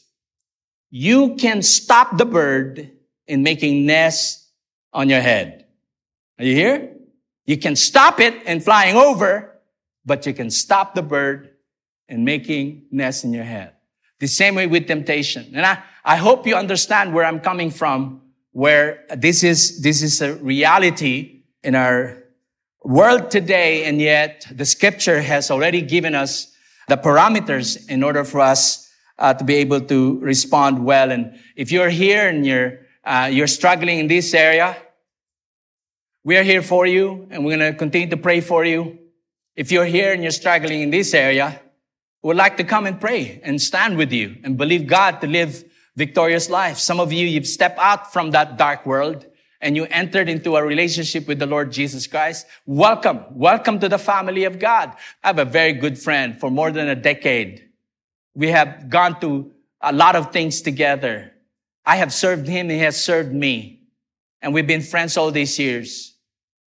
You 0.90 1.36
can 1.36 1.62
stop 1.62 2.16
the 2.16 2.24
bird 2.24 2.90
in 3.26 3.42
making 3.42 3.86
nests 3.86 4.50
on 4.92 5.08
your 5.08 5.20
head. 5.20 5.66
Are 6.38 6.44
you 6.44 6.54
here? 6.54 6.94
You 7.46 7.56
can 7.56 7.76
stop 7.76 8.20
it 8.20 8.42
in 8.44 8.60
flying 8.60 8.96
over, 8.96 9.58
but 10.04 10.24
you 10.26 10.32
can 10.32 10.50
stop 10.50 10.94
the 10.94 11.02
bird 11.02 11.50
in 12.08 12.24
making 12.24 12.86
nests 12.90 13.24
in 13.24 13.32
your 13.32 13.44
head. 13.44 13.72
The 14.20 14.26
same 14.26 14.54
way 14.54 14.66
with 14.66 14.86
temptation. 14.86 15.52
And 15.54 15.64
I, 15.64 15.82
I 16.04 16.16
hope 16.16 16.46
you 16.46 16.56
understand 16.56 17.12
where 17.14 17.24
I'm 17.24 17.40
coming 17.40 17.70
from, 17.70 18.22
where 18.52 19.04
this 19.16 19.44
is, 19.44 19.82
this 19.82 20.02
is 20.02 20.20
a 20.22 20.34
reality 20.36 21.42
in 21.62 21.74
our 21.74 22.22
world 22.82 23.30
today. 23.30 23.84
And 23.84 24.00
yet 24.00 24.46
the 24.50 24.64
scripture 24.64 25.20
has 25.20 25.50
already 25.50 25.82
given 25.82 26.14
us 26.14 26.52
the 26.88 26.96
parameters 26.96 27.88
in 27.88 28.02
order 28.02 28.24
for 28.24 28.40
us 28.40 28.87
uh, 29.18 29.34
to 29.34 29.44
be 29.44 29.54
able 29.56 29.80
to 29.80 30.18
respond 30.20 30.84
well. 30.84 31.10
And 31.10 31.38
if 31.56 31.72
you're 31.72 31.90
here 31.90 32.28
and 32.28 32.46
you're, 32.46 32.80
uh, 33.04 33.28
you're 33.30 33.46
struggling 33.46 33.98
in 33.98 34.08
this 34.08 34.32
area, 34.34 34.76
we 36.24 36.36
are 36.36 36.42
here 36.42 36.62
for 36.62 36.86
you 36.86 37.26
and 37.30 37.44
we're 37.44 37.56
going 37.56 37.72
to 37.72 37.78
continue 37.78 38.08
to 38.10 38.16
pray 38.16 38.40
for 38.40 38.64
you. 38.64 38.98
If 39.56 39.72
you're 39.72 39.86
here 39.86 40.12
and 40.12 40.22
you're 40.22 40.30
struggling 40.30 40.82
in 40.82 40.90
this 40.90 41.14
area, 41.14 41.60
we 42.22 42.28
would 42.28 42.36
like 42.36 42.56
to 42.58 42.64
come 42.64 42.86
and 42.86 43.00
pray 43.00 43.40
and 43.42 43.60
stand 43.60 43.96
with 43.96 44.12
you 44.12 44.36
and 44.44 44.56
believe 44.56 44.86
God 44.86 45.20
to 45.20 45.26
live 45.26 45.64
victorious 45.96 46.48
life. 46.48 46.78
Some 46.78 47.00
of 47.00 47.12
you, 47.12 47.26
you've 47.26 47.46
stepped 47.46 47.78
out 47.78 48.12
from 48.12 48.30
that 48.32 48.56
dark 48.56 48.86
world 48.86 49.26
and 49.60 49.74
you 49.74 49.86
entered 49.86 50.28
into 50.28 50.56
a 50.56 50.62
relationship 50.62 51.26
with 51.26 51.40
the 51.40 51.46
Lord 51.46 51.72
Jesus 51.72 52.06
Christ. 52.06 52.46
Welcome. 52.66 53.24
Welcome 53.32 53.80
to 53.80 53.88
the 53.88 53.98
family 53.98 54.44
of 54.44 54.60
God. 54.60 54.94
I 55.24 55.28
have 55.28 55.38
a 55.40 55.44
very 55.44 55.72
good 55.72 55.98
friend 55.98 56.38
for 56.38 56.50
more 56.50 56.70
than 56.70 56.88
a 56.88 56.94
decade 56.94 57.67
we 58.38 58.50
have 58.50 58.88
gone 58.88 59.18
through 59.18 59.50
a 59.80 59.92
lot 59.92 60.14
of 60.14 60.32
things 60.32 60.62
together. 60.62 61.32
I 61.84 61.96
have 61.96 62.14
served 62.14 62.46
him. 62.46 62.68
He 62.68 62.78
has 62.78 62.96
served 62.96 63.34
me. 63.34 63.80
And 64.40 64.54
we've 64.54 64.66
been 64.66 64.80
friends 64.80 65.16
all 65.16 65.32
these 65.32 65.58
years. 65.58 66.16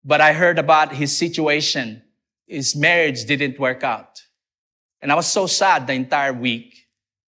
But 0.06 0.22
I 0.22 0.32
heard 0.32 0.60
about 0.60 0.94
his 0.94 1.16
situation. 1.16 2.04
His 2.46 2.74
marriage 2.74 3.26
didn't 3.26 3.60
work 3.60 3.84
out. 3.84 4.22
And 5.02 5.12
I 5.12 5.16
was 5.16 5.28
so 5.28 5.46
sad 5.46 5.88
the 5.88 5.94
entire 5.94 6.32
week. 6.32 6.74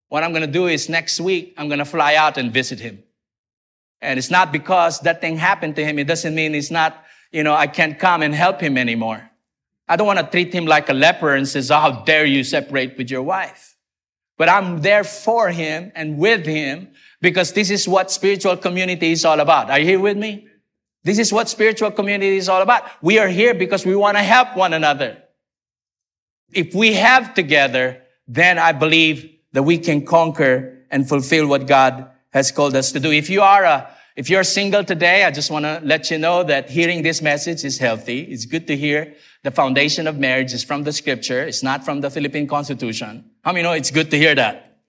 What 0.09 0.21
I'm 0.21 0.33
going 0.33 0.45
to 0.45 0.51
do 0.51 0.67
is 0.67 0.89
next 0.89 1.21
week, 1.21 1.53
I'm 1.57 1.69
going 1.69 1.79
to 1.79 1.85
fly 1.85 2.15
out 2.15 2.37
and 2.37 2.51
visit 2.51 2.81
him. 2.81 3.03
And 4.01 4.19
it's 4.19 4.29
not 4.29 4.51
because 4.51 4.99
that 4.99 5.21
thing 5.21 5.37
happened 5.37 5.77
to 5.77 5.85
him. 5.85 5.97
It 5.97 6.07
doesn't 6.07 6.35
mean 6.35 6.55
it's 6.55 6.71
not, 6.71 7.05
you 7.31 7.43
know, 7.43 7.53
I 7.53 7.67
can't 7.67 7.97
come 7.97 8.21
and 8.21 8.35
help 8.35 8.59
him 8.59 8.77
anymore. 8.77 9.31
I 9.87 9.95
don't 9.95 10.07
want 10.07 10.19
to 10.19 10.27
treat 10.27 10.53
him 10.53 10.65
like 10.65 10.89
a 10.89 10.93
leper 10.93 11.33
and 11.33 11.47
says, 11.47 11.71
oh, 11.71 11.79
how 11.79 12.03
dare 12.03 12.25
you 12.25 12.43
separate 12.43 12.97
with 12.97 13.09
your 13.09 13.23
wife? 13.23 13.74
But 14.37 14.49
I'm 14.49 14.81
there 14.81 15.03
for 15.03 15.49
him 15.49 15.91
and 15.95 16.17
with 16.17 16.45
him 16.45 16.89
because 17.21 17.53
this 17.53 17.69
is 17.69 17.87
what 17.87 18.11
spiritual 18.11 18.57
community 18.57 19.11
is 19.11 19.23
all 19.23 19.39
about. 19.39 19.69
Are 19.69 19.79
you 19.79 19.85
here 19.85 19.99
with 19.99 20.17
me? 20.17 20.47
This 21.03 21.19
is 21.19 21.31
what 21.31 21.47
spiritual 21.47 21.91
community 21.91 22.37
is 22.37 22.49
all 22.49 22.61
about. 22.61 22.83
We 23.01 23.19
are 23.19 23.27
here 23.27 23.53
because 23.53 23.85
we 23.85 23.95
want 23.95 24.17
to 24.17 24.23
help 24.23 24.57
one 24.57 24.73
another. 24.73 25.21
If 26.51 26.73
we 26.73 26.93
have 26.93 27.33
together, 27.33 28.01
then 28.27 28.57
I 28.57 28.71
believe 28.71 29.29
that 29.53 29.63
we 29.63 29.77
can 29.77 30.05
conquer 30.05 30.79
and 30.91 31.07
fulfill 31.07 31.47
what 31.47 31.67
God 31.67 32.09
has 32.33 32.51
called 32.51 32.75
us 32.75 32.91
to 32.91 32.99
do. 32.99 33.11
If 33.11 33.29
you 33.29 33.41
are 33.41 33.63
a, 33.63 33.89
if 34.15 34.29
you're 34.29 34.43
single 34.43 34.83
today, 34.83 35.23
I 35.23 35.31
just 35.31 35.51
want 35.51 35.65
to 35.65 35.79
let 35.83 36.09
you 36.09 36.17
know 36.17 36.43
that 36.43 36.69
hearing 36.69 37.03
this 37.03 37.21
message 37.21 37.63
is 37.63 37.77
healthy. 37.77 38.21
It's 38.21 38.45
good 38.45 38.67
to 38.67 38.75
hear 38.75 39.13
the 39.43 39.51
foundation 39.51 40.07
of 40.07 40.17
marriage 40.17 40.53
is 40.53 40.63
from 40.63 40.83
the 40.83 40.91
scripture. 40.91 41.43
It's 41.43 41.61
not 41.63 41.85
from 41.85 42.01
the 42.01 42.09
Philippine 42.09 42.47
constitution. 42.47 43.29
How 43.45 43.51
many 43.51 43.61
know 43.61 43.73
it's 43.73 43.91
good 43.91 44.09
to 44.09 44.17
hear 44.17 44.33
that? 44.33 44.79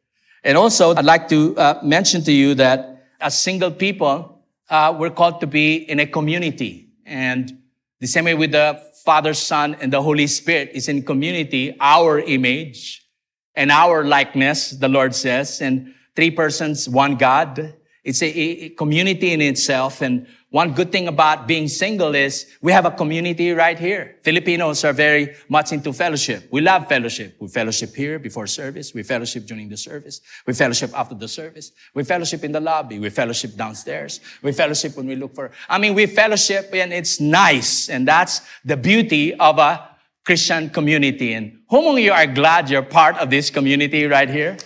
And 0.43 0.57
also, 0.57 0.95
I'd 0.95 1.05
like 1.05 1.29
to 1.29 1.55
uh, 1.59 1.79
mention 1.83 2.23
to 2.23 2.33
you 2.33 2.55
that 2.55 3.05
as 3.21 3.39
single 3.39 3.71
people, 3.71 4.47
uh, 4.71 4.97
we're 4.99 5.11
called 5.11 5.43
to 5.43 5.47
be 5.47 5.77
in 5.77 6.01
a 6.01 6.07
community. 6.07 6.89
And 7.05 7.59
the 8.01 8.07
same 8.07 8.25
way 8.25 8.33
with 8.33 8.53
the 8.53 8.81
Father, 9.05 9.35
Son, 9.35 9.75
and 9.75 9.93
the 9.93 10.01
Holy 10.01 10.27
Spirit 10.27 10.71
is 10.73 10.89
in 10.89 11.03
community, 11.03 11.77
our 11.81 12.19
image 12.19 13.07
and 13.55 13.71
our 13.71 14.05
likeness, 14.05 14.71
the 14.71 14.89
Lord 14.89 15.15
says, 15.15 15.61
and 15.61 15.93
three 16.15 16.31
persons, 16.31 16.89
one 16.89 17.17
God. 17.17 17.75
It's 18.05 18.23
a, 18.23 18.29
a 18.29 18.69
community 18.71 19.35
in 19.35 19.43
itself. 19.43 20.01
And 20.01 20.27
one 20.57 20.73
good 20.73 20.91
thing 20.91 21.07
about 21.07 21.47
being 21.47 21.69
single 21.69 22.15
is 22.15 22.47
we 22.63 22.73
have 22.73 22.87
a 22.87 22.91
community 22.91 23.53
right 23.53 23.79
here. 23.79 24.17
Filipinos 24.23 24.85
are 24.87 24.95
very 24.95 25.37
much 25.51 25.71
into 25.71 25.93
fellowship. 25.93 26.49
We 26.51 26.63
love 26.63 26.89
fellowship. 26.89 27.37
We 27.39 27.49
fellowship 27.49 27.95
here 27.95 28.19
before 28.19 28.47
service. 28.47 28.95
We 28.95 29.03
fellowship 29.03 29.45
during 29.45 29.69
the 29.69 29.77
service. 29.77 30.23
We 30.47 30.55
fellowship 30.55 30.93
after 30.95 31.15
the 31.15 31.29
service. 31.29 31.73
We 31.93 32.05
fellowship 32.05 32.43
in 32.43 32.53
the 32.53 32.61
lobby. 32.61 32.99
We 32.99 33.11
fellowship 33.11 33.55
downstairs. 33.55 34.21
We 34.41 34.53
fellowship 34.53 34.97
when 34.97 35.07
we 35.07 35.15
look 35.15 35.35
for, 35.35 35.51
I 35.69 35.77
mean, 35.77 35.93
we 35.93 36.07
fellowship 36.07 36.71
and 36.73 36.91
it's 36.91 37.21
nice. 37.21 37.91
And 37.91 38.09
that's 38.09 38.41
the 38.65 38.79
beauty 38.79 39.35
of 39.35 39.59
a 39.59 39.91
Christian 40.25 40.71
community. 40.71 41.35
And 41.35 41.59
who 41.69 41.81
among 41.81 41.99
you 41.99 42.13
are 42.13 42.27
glad 42.27 42.71
you're 42.71 42.81
part 42.81 43.19
of 43.19 43.29
this 43.29 43.51
community 43.51 44.07
right 44.07 44.31
here? 44.31 44.57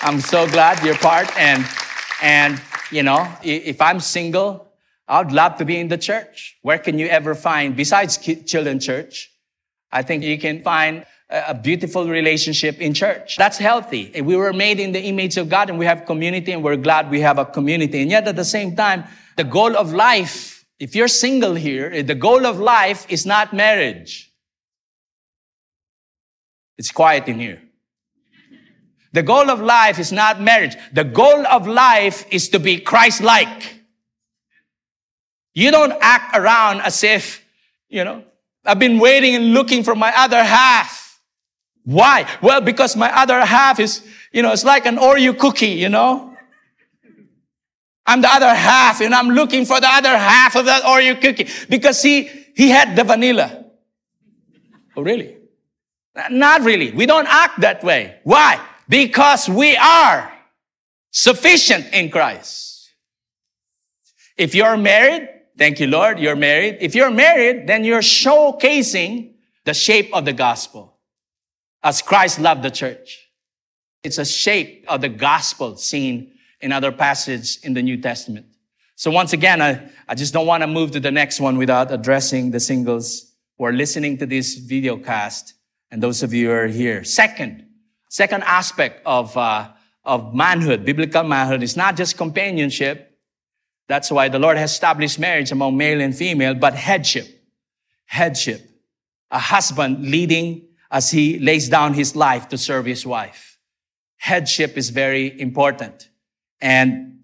I'm 0.00 0.20
so 0.20 0.48
glad 0.48 0.82
you're 0.82 0.96
part. 0.96 1.28
And, 1.36 1.62
and, 2.22 2.58
you 2.90 3.02
know, 3.02 3.28
if 3.42 3.82
I'm 3.82 4.00
single, 4.00 4.65
I'd 5.08 5.32
love 5.32 5.56
to 5.58 5.64
be 5.64 5.78
in 5.78 5.88
the 5.88 5.98
church. 5.98 6.56
Where 6.62 6.78
can 6.78 6.98
you 6.98 7.06
ever 7.06 7.34
find, 7.34 7.76
besides 7.76 8.18
children 8.18 8.80
church, 8.80 9.30
I 9.92 10.02
think 10.02 10.24
you 10.24 10.38
can 10.38 10.62
find 10.62 11.06
a 11.28 11.54
beautiful 11.54 12.08
relationship 12.08 12.80
in 12.80 12.94
church. 12.94 13.36
That's 13.36 13.58
healthy. 13.58 14.12
We 14.20 14.36
were 14.36 14.52
made 14.52 14.78
in 14.78 14.92
the 14.92 15.02
image 15.02 15.36
of 15.36 15.48
God 15.48 15.70
and 15.70 15.78
we 15.78 15.84
have 15.84 16.06
community 16.06 16.52
and 16.52 16.62
we're 16.62 16.76
glad 16.76 17.10
we 17.10 17.20
have 17.20 17.38
a 17.38 17.44
community. 17.44 18.00
And 18.00 18.10
yet 18.10 18.28
at 18.28 18.36
the 18.36 18.44
same 18.44 18.76
time, 18.76 19.04
the 19.36 19.44
goal 19.44 19.76
of 19.76 19.92
life, 19.92 20.64
if 20.78 20.94
you're 20.94 21.08
single 21.08 21.54
here, 21.54 21.90
eh, 21.92 22.02
the 22.02 22.14
goal 22.14 22.46
of 22.46 22.60
life 22.60 23.06
is 23.08 23.26
not 23.26 23.52
marriage. 23.52 24.32
It's 26.78 26.92
quiet 26.92 27.26
in 27.26 27.40
here. 27.40 27.62
The 29.12 29.22
goal 29.22 29.50
of 29.50 29.60
life 29.60 29.98
is 29.98 30.12
not 30.12 30.40
marriage. 30.40 30.76
The 30.92 31.04
goal 31.04 31.46
of 31.46 31.66
life 31.66 32.26
is 32.30 32.50
to 32.50 32.60
be 32.60 32.78
Christ-like. 32.80 33.75
You 35.56 35.70
don't 35.70 35.94
act 36.02 36.36
around 36.36 36.82
as 36.82 37.02
if, 37.02 37.42
you 37.88 38.04
know, 38.04 38.22
I've 38.66 38.78
been 38.78 38.98
waiting 38.98 39.34
and 39.34 39.54
looking 39.54 39.84
for 39.84 39.94
my 39.94 40.12
other 40.14 40.44
half. 40.44 41.18
Why? 41.82 42.28
Well, 42.42 42.60
because 42.60 42.94
my 42.94 43.10
other 43.16 43.42
half 43.42 43.80
is, 43.80 44.06
you 44.32 44.42
know, 44.42 44.52
it's 44.52 44.64
like 44.64 44.84
an 44.84 44.98
Oreo 44.98 45.36
cookie, 45.36 45.68
you 45.68 45.88
know? 45.88 46.36
I'm 48.04 48.20
the 48.20 48.28
other 48.28 48.54
half 48.54 49.00
and 49.00 49.14
I'm 49.14 49.30
looking 49.30 49.64
for 49.64 49.80
the 49.80 49.88
other 49.88 50.14
half 50.14 50.56
of 50.56 50.66
that 50.66 50.82
Oreo 50.82 51.18
cookie 51.18 51.48
because 51.70 52.02
he, 52.02 52.24
he 52.54 52.68
had 52.68 52.94
the 52.94 53.04
vanilla. 53.04 53.64
Oh, 54.94 55.00
really? 55.00 55.38
Not 56.30 56.64
really. 56.64 56.90
We 56.90 57.06
don't 57.06 57.28
act 57.30 57.60
that 57.62 57.82
way. 57.82 58.18
Why? 58.24 58.60
Because 58.90 59.48
we 59.48 59.74
are 59.74 60.30
sufficient 61.10 61.94
in 61.94 62.10
Christ. 62.10 62.90
If 64.36 64.54
you're 64.54 64.76
married, 64.76 65.30
Thank 65.58 65.80
you, 65.80 65.86
Lord. 65.86 66.18
You're 66.18 66.36
married. 66.36 66.78
If 66.80 66.94
you're 66.94 67.10
married, 67.10 67.66
then 67.66 67.84
you're 67.84 68.00
showcasing 68.00 69.32
the 69.64 69.74
shape 69.74 70.14
of 70.14 70.24
the 70.24 70.32
gospel 70.32 70.98
as 71.82 72.02
Christ 72.02 72.38
loved 72.38 72.62
the 72.62 72.70
church. 72.70 73.28
It's 74.02 74.18
a 74.18 74.24
shape 74.24 74.84
of 74.88 75.00
the 75.00 75.08
gospel 75.08 75.76
seen 75.76 76.32
in 76.60 76.72
other 76.72 76.92
passages 76.92 77.58
in 77.62 77.74
the 77.74 77.82
New 77.82 78.00
Testament. 78.00 78.46
So 78.96 79.10
once 79.10 79.32
again, 79.32 79.60
I, 79.60 79.90
I 80.08 80.14
just 80.14 80.32
don't 80.32 80.46
want 80.46 80.62
to 80.62 80.66
move 80.66 80.90
to 80.92 81.00
the 81.00 81.10
next 81.10 81.40
one 81.40 81.58
without 81.58 81.92
addressing 81.92 82.50
the 82.50 82.60
singles 82.60 83.32
who 83.58 83.64
are 83.64 83.72
listening 83.72 84.16
to 84.18 84.26
this 84.26 84.54
video 84.54 84.96
cast 84.96 85.54
and 85.90 86.02
those 86.02 86.22
of 86.22 86.32
you 86.32 86.48
who 86.48 86.52
are 86.52 86.66
here. 86.66 87.04
Second, 87.04 87.66
second 88.08 88.42
aspect 88.44 89.02
of, 89.04 89.36
uh, 89.36 89.68
of 90.04 90.34
manhood, 90.34 90.84
biblical 90.84 91.24
manhood 91.24 91.62
is 91.62 91.76
not 91.76 91.96
just 91.96 92.16
companionship. 92.16 93.05
That's 93.88 94.10
why 94.10 94.28
the 94.28 94.38
Lord 94.38 94.56
has 94.56 94.72
established 94.72 95.18
marriage 95.18 95.52
among 95.52 95.76
male 95.76 96.00
and 96.00 96.14
female, 96.14 96.54
but 96.54 96.74
headship. 96.74 97.26
Headship. 98.06 98.68
A 99.30 99.38
husband 99.38 100.10
leading 100.10 100.68
as 100.90 101.10
he 101.10 101.38
lays 101.38 101.68
down 101.68 101.94
his 101.94 102.16
life 102.16 102.48
to 102.48 102.58
serve 102.58 102.86
his 102.86 103.06
wife. 103.06 103.58
Headship 104.16 104.76
is 104.76 104.90
very 104.90 105.38
important. 105.40 106.08
And 106.60 107.20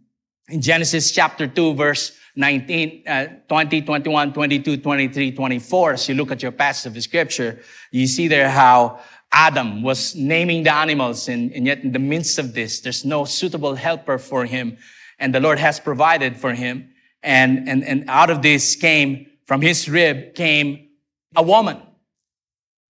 in 0.48 0.60
Genesis 0.60 1.10
chapter 1.10 1.46
2, 1.46 1.74
verse 1.74 2.12
19, 2.36 3.04
uh, 3.06 3.26
20, 3.48 3.82
21, 3.82 4.32
22, 4.32 4.76
23, 4.78 5.32
24, 5.32 5.92
as 5.92 6.08
you 6.08 6.14
look 6.14 6.30
at 6.30 6.42
your 6.42 6.52
passage 6.52 6.96
of 6.96 7.02
scripture, 7.02 7.60
you 7.90 8.06
see 8.06 8.28
there 8.28 8.48
how 8.48 9.00
Adam 9.32 9.82
was 9.82 10.14
naming 10.14 10.62
the 10.62 10.72
animals 10.72 11.28
and, 11.28 11.52
and 11.52 11.66
yet 11.66 11.82
in 11.82 11.92
the 11.92 11.98
midst 11.98 12.38
of 12.38 12.54
this, 12.54 12.80
there's 12.80 13.04
no 13.04 13.24
suitable 13.24 13.74
helper 13.74 14.18
for 14.18 14.44
him. 14.44 14.76
And 15.22 15.32
the 15.32 15.38
Lord 15.38 15.60
has 15.60 15.78
provided 15.78 16.36
for 16.36 16.52
him. 16.52 16.90
And, 17.22 17.68
and, 17.68 17.84
and 17.84 18.04
out 18.08 18.28
of 18.28 18.42
this 18.42 18.74
came, 18.74 19.28
from 19.46 19.62
his 19.62 19.88
rib 19.88 20.34
came 20.34 20.88
a 21.36 21.44
woman. 21.44 21.80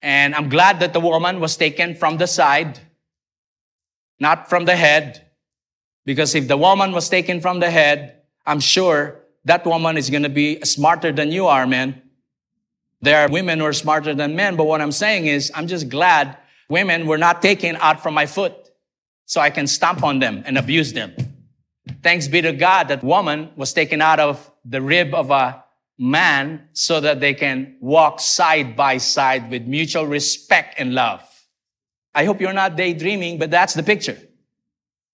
And 0.01 0.35
I'm 0.35 0.49
glad 0.49 0.81
that 0.81 0.95
the 0.95 1.01
woman 1.01 1.41
was 1.41 1.59
taken 1.59 1.95
from 1.95 2.17
the 2.17 2.27
side, 2.27 2.79
not 4.19 4.49
from 4.49 4.65
the 4.65 4.75
head. 4.75 5.27
Because 6.07 6.35
if 6.35 6.49
the 6.49 6.57
woman 6.57 6.93
was 6.93 7.11
taken 7.11 7.43
from 7.43 7.61
the 7.61 7.71
head, 7.71 8.23
I'm 8.47 8.61
sure 8.61 9.21
that 9.45 9.67
woman 9.67 9.99
is 9.99 10.09
going 10.09 10.23
to 10.23 10.31
be 10.31 10.59
smarter 10.63 11.13
than 11.13 11.33
you 11.33 11.49
are, 11.49 11.67
man. 11.67 12.01
There 13.03 13.21
are 13.21 13.29
women 13.29 13.59
who 13.59 13.67
are 13.67 13.75
smarter 13.75 14.15
than 14.15 14.35
men, 14.37 14.57
but 14.57 14.65
what 14.65 14.81
I'm 14.81 14.93
saying 14.93 15.27
is, 15.27 15.53
I'm 15.55 15.67
just 15.67 15.91
glad 15.91 16.39
women 16.71 17.07
were 17.07 17.19
not 17.19 17.43
taken 17.43 17.77
out 17.77 18.03
from 18.03 18.15
my 18.15 18.25
foot 18.25 18.55
so 19.27 19.39
I 19.41 19.51
can 19.51 19.67
stomp 19.67 20.03
on 20.03 20.19
them 20.19 20.43
and 20.47 20.57
abuse 20.57 20.95
them. 20.95 21.15
Thanks 22.03 22.29
be 22.29 22.43
to 22.43 22.53
God 22.53 22.89
that 22.89 23.05
woman 23.05 23.51
was 23.57 23.73
taken 23.73 24.01
out 24.01 24.21
of 24.21 24.51
the 24.65 24.81
rib 24.83 25.15
of 25.15 25.31
a 25.31 25.65
man 25.99 26.69
so 26.73 27.01
that 27.01 27.21
they 27.21 27.35
can 27.35 27.77
walk 27.81 28.21
side 28.21 28.77
by 28.77 28.99
side 28.99 29.51
with 29.51 29.67
mutual 29.67 30.07
respect 30.07 30.75
and 30.79 30.95
love. 30.95 31.23
I 32.15 32.25
hope 32.25 32.41
you're 32.41 32.53
not 32.53 32.77
daydreaming, 32.77 33.39
but 33.39 33.51
that's 33.51 33.75
the 33.75 33.83
picture. 33.83 34.19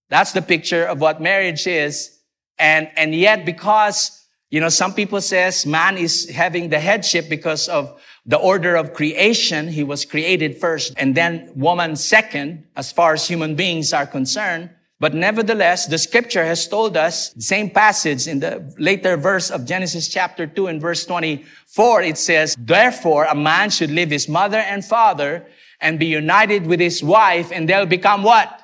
That's 0.09 0.33
the 0.33 0.43
picture 0.43 0.85
of 0.85 1.01
what 1.01 1.21
marriage 1.21 1.67
is. 1.67 2.19
And, 2.59 2.89
and 2.97 3.15
yet 3.15 3.45
because 3.45 4.19
you 4.51 4.61
know, 4.61 4.71
some 4.71 4.95
people 4.95 5.21
says 5.21 5.67
man 5.67 5.99
is 5.99 6.29
having 6.31 6.71
the 6.71 6.81
headship 6.81 7.29
because 7.29 7.69
of 7.69 8.01
the 8.25 8.39
order 8.39 8.77
of 8.77 8.95
creation. 8.95 9.69
He 9.69 9.85
was 9.85 10.07
created 10.07 10.57
first 10.57 10.95
and 10.97 11.15
then 11.15 11.53
woman 11.55 11.97
second 11.97 12.65
as 12.75 12.91
far 12.91 13.13
as 13.13 13.29
human 13.29 13.57
beings 13.57 13.93
are 13.93 14.07
concerned. 14.07 14.71
But 15.01 15.15
nevertheless, 15.15 15.87
the 15.87 15.99
scripture 15.99 16.45
has 16.45 16.67
told 16.67 16.97
us, 16.97 17.31
the 17.31 17.43
same 17.43 17.71
passage 17.71 18.27
in 18.27 18.41
the 18.41 18.75
later 18.79 19.17
verse 19.17 19.51
of 19.51 19.65
Genesis 19.65 20.09
chapter 20.09 20.47
2 20.47 20.67
and 20.67 20.81
verse 20.81 21.07
24, 21.07 22.03
it 22.03 22.19
says, 22.19 22.57
Therefore, 22.59 23.25
a 23.25 23.35
man 23.35 23.71
should 23.71 23.93
leave 23.93 24.11
his 24.11 24.29
mother 24.29 24.59
and 24.59 24.85
father 24.85 25.47
and 25.81 26.01
be 26.01 26.07
united 26.07 26.67
with 26.67 26.81
his 26.81 27.03
wife 27.03 27.53
and 27.53 27.69
they'll 27.69 27.87
become 27.87 28.25
what? 28.25 28.61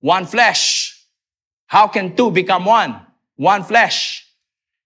One 0.00 0.26
flesh. 0.26 1.06
How 1.66 1.86
can 1.86 2.16
two 2.16 2.32
become 2.32 2.64
one? 2.64 3.00
One 3.36 3.62
flesh. 3.62 4.26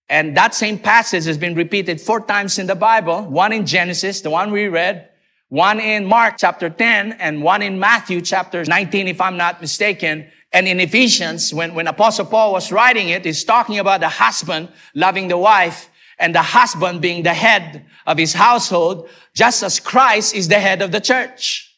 And 0.08 0.36
that 0.36 0.54
same 0.54 0.78
passage 0.78 1.24
has 1.24 1.38
been 1.38 1.54
repeated 1.54 2.00
four 2.00 2.20
times 2.20 2.58
in 2.58 2.66
the 2.66 2.74
Bible. 2.74 3.22
One 3.22 3.52
in 3.52 3.64
Genesis, 3.64 4.20
the 4.20 4.30
one 4.30 4.52
we 4.52 4.68
read, 4.68 5.08
one 5.48 5.80
in 5.80 6.04
Mark 6.04 6.36
chapter 6.38 6.68
10, 6.68 7.12
and 7.12 7.42
one 7.42 7.62
in 7.62 7.78
Matthew 7.78 8.20
chapter 8.20 8.64
19, 8.64 9.08
if 9.08 9.20
I'm 9.20 9.36
not 9.36 9.60
mistaken. 9.60 10.26
And 10.52 10.66
in 10.66 10.80
Ephesians, 10.80 11.52
when, 11.54 11.74
when 11.74 11.86
Apostle 11.86 12.26
Paul 12.26 12.52
was 12.52 12.72
writing 12.72 13.08
it, 13.10 13.24
he's 13.24 13.44
talking 13.44 13.78
about 13.78 14.00
the 14.00 14.08
husband 14.08 14.68
loving 14.94 15.28
the 15.28 15.38
wife 15.38 15.88
and 16.18 16.34
the 16.34 16.42
husband 16.42 17.00
being 17.00 17.22
the 17.22 17.34
head 17.34 17.84
of 18.06 18.18
his 18.18 18.32
household, 18.32 19.08
just 19.34 19.62
as 19.62 19.78
Christ 19.78 20.34
is 20.34 20.48
the 20.48 20.58
head 20.58 20.82
of 20.82 20.92
the 20.92 21.00
church. 21.00 21.76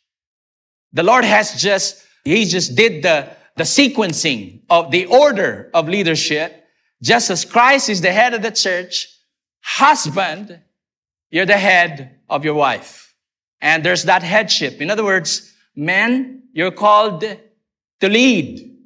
The 0.92 1.02
Lord 1.02 1.24
has 1.24 1.60
just, 1.60 2.04
he 2.24 2.44
just 2.44 2.74
did 2.74 3.02
the, 3.02 3.28
the 3.56 3.64
sequencing 3.64 4.62
of 4.70 4.90
the 4.90 5.06
order 5.06 5.70
of 5.74 5.88
leadership 5.88 6.58
just 7.02 7.30
as 7.30 7.44
Christ 7.44 7.88
is 7.88 8.00
the 8.00 8.12
head 8.12 8.34
of 8.34 8.42
the 8.42 8.50
church, 8.50 9.08
husband, 9.60 10.60
you're 11.30 11.46
the 11.46 11.56
head 11.56 12.18
of 12.28 12.44
your 12.44 12.54
wife. 12.54 13.07
And 13.60 13.84
there's 13.84 14.04
that 14.04 14.22
headship. 14.22 14.80
In 14.80 14.90
other 14.90 15.04
words, 15.04 15.54
men, 15.74 16.42
you're 16.52 16.70
called 16.70 17.20
to 17.20 18.08
lead. 18.08 18.76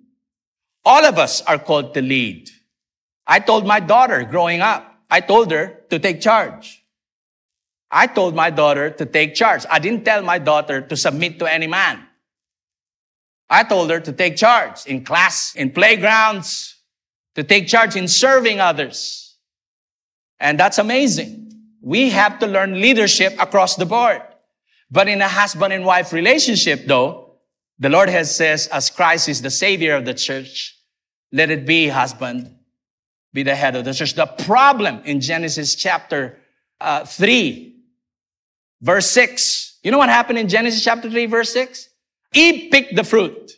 All 0.85 1.05
of 1.05 1.19
us 1.19 1.43
are 1.43 1.59
called 1.59 1.95
to 1.95 2.03
lead. 2.03 2.51
I 3.27 3.39
told 3.39 3.67
my 3.67 3.81
daughter 3.81 4.25
growing 4.25 4.61
up, 4.61 4.95
I 5.11 5.21
told 5.21 5.51
her 5.51 5.81
to 5.91 5.99
take 5.99 6.21
charge. 6.21 6.83
I 7.91 8.07
told 8.07 8.35
my 8.35 8.49
daughter 8.49 8.91
to 8.91 9.05
take 9.05 9.35
charge. 9.35 9.67
I 9.71 9.79
didn't 9.79 10.05
tell 10.05 10.23
my 10.23 10.39
daughter 10.39 10.81
to 10.81 10.97
submit 10.97 11.39
to 11.41 11.47
any 11.47 11.67
man. 11.67 12.07
I 13.51 13.65
told 13.65 13.91
her 13.91 14.01
to 14.01 14.13
take 14.13 14.37
charge 14.37 14.87
in 14.87 15.05
class, 15.05 15.55
in 15.55 15.71
playgrounds, 15.71 16.77
to 17.35 17.45
take 17.45 17.69
charge 17.69 17.97
in 17.97 18.09
serving 18.09 18.61
others. 18.61 19.37
And 20.41 20.59
that's 20.59 20.79
amazing. 20.79 21.53
We 21.83 22.11
have 22.11 22.39
to 22.39 22.47
learn 22.47 22.81
leadership 22.81 23.35
across 23.39 23.77
the 23.77 23.85
board. 23.85 24.23
But 24.93 25.09
in 25.09 25.23
a 25.23 25.29
husband 25.29 25.73
and 25.73 25.87
wife 25.87 26.13
relationship, 26.13 26.85
though, 26.87 27.37
the 27.79 27.89
Lord 27.89 28.11
has 28.11 28.37
says, 28.37 28.67
as 28.67 28.91
Christ 28.91 29.27
is 29.27 29.41
the 29.41 29.51
savior 29.51 29.97
of 29.97 30.05
the 30.05 30.13
church, 30.13 30.79
let 31.33 31.51
it 31.51 31.65
be 31.65 31.89
husband, 31.89 32.55
be 33.33 33.43
the 33.43 33.55
head 33.55 33.75
of 33.75 33.87
the 33.87 33.95
church. 33.95 34.15
The 34.15 34.27
problem 34.27 35.01
in 35.07 35.23
Genesis 35.23 35.75
chapter 35.75 36.39
uh, 36.79 37.07
3, 37.07 37.75
verse 38.83 39.11
6. 39.11 39.79
You 39.83 39.91
know 39.91 39.99
what 39.99 40.11
happened 40.11 40.39
in 40.39 40.49
Genesis 40.49 40.85
chapter 40.85 41.11
3, 41.11 41.25
verse 41.25 41.51
6? 41.55 41.89
Eve 42.35 42.71
picked 42.71 42.95
the 42.95 43.03
fruit. 43.03 43.53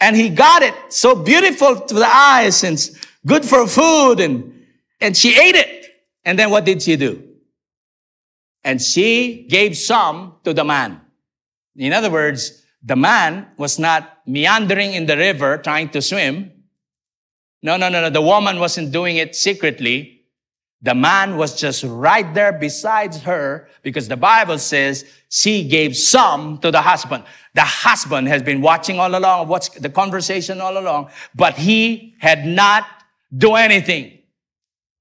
And 0.00 0.16
he 0.16 0.30
got 0.30 0.62
it 0.62 0.74
so 0.88 1.14
beautiful 1.14 1.80
to 1.80 1.94
the 1.94 2.08
eyes 2.08 2.64
and 2.64 2.78
good 3.26 3.44
for 3.44 3.66
food 3.66 4.20
and, 4.20 4.64
and 5.02 5.14
she 5.14 5.38
ate 5.38 5.54
it. 5.54 5.90
And 6.24 6.38
then 6.38 6.48
what 6.48 6.64
did 6.64 6.82
she 6.82 6.96
do? 6.96 7.35
And 8.66 8.82
she 8.82 9.46
gave 9.48 9.76
some 9.76 10.34
to 10.42 10.52
the 10.52 10.64
man. 10.64 11.00
In 11.76 11.92
other 11.92 12.10
words, 12.10 12.64
the 12.82 12.96
man 12.96 13.46
was 13.56 13.78
not 13.78 14.18
meandering 14.26 14.92
in 14.92 15.06
the 15.06 15.16
river 15.16 15.56
trying 15.58 15.88
to 15.90 16.02
swim. 16.02 16.50
No, 17.62 17.76
no, 17.76 17.88
no, 17.88 18.00
no. 18.00 18.10
The 18.10 18.20
woman 18.20 18.58
wasn't 18.58 18.90
doing 18.90 19.18
it 19.18 19.36
secretly. 19.36 20.24
The 20.82 20.96
man 20.96 21.36
was 21.36 21.54
just 21.54 21.84
right 21.84 22.34
there 22.34 22.52
beside 22.52 23.14
her 23.14 23.68
because 23.82 24.08
the 24.08 24.16
Bible 24.16 24.58
says 24.58 25.04
she 25.28 25.68
gave 25.68 25.96
some 25.96 26.58
to 26.58 26.72
the 26.72 26.82
husband. 26.82 27.22
The 27.54 27.62
husband 27.62 28.26
has 28.26 28.42
been 28.42 28.62
watching 28.62 28.98
all 28.98 29.14
along, 29.16 29.46
what's 29.46 29.68
the 29.68 29.90
conversation 29.90 30.60
all 30.60 30.76
along, 30.76 31.10
but 31.36 31.54
he 31.54 32.14
had 32.18 32.44
not 32.44 32.84
do 33.32 33.54
anything. 33.54 34.15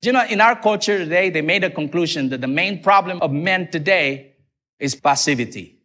You 0.06 0.12
know, 0.12 0.26
in 0.26 0.40
our 0.40 0.56
culture 0.56 0.98
today, 0.98 1.30
they 1.30 1.42
made 1.42 1.64
a 1.64 1.70
conclusion 1.70 2.30
that 2.30 2.42
the 2.42 2.48
main 2.48 2.84
problem 2.84 3.20
of 3.22 3.32
men 3.32 3.72
today 3.72 4.34
is 4.80 4.94
passivity. 4.96 5.80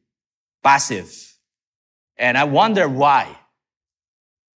Passive. 0.62 1.36
And 2.18 2.36
I 2.36 2.44
wonder 2.44 2.88
why. 2.88 3.36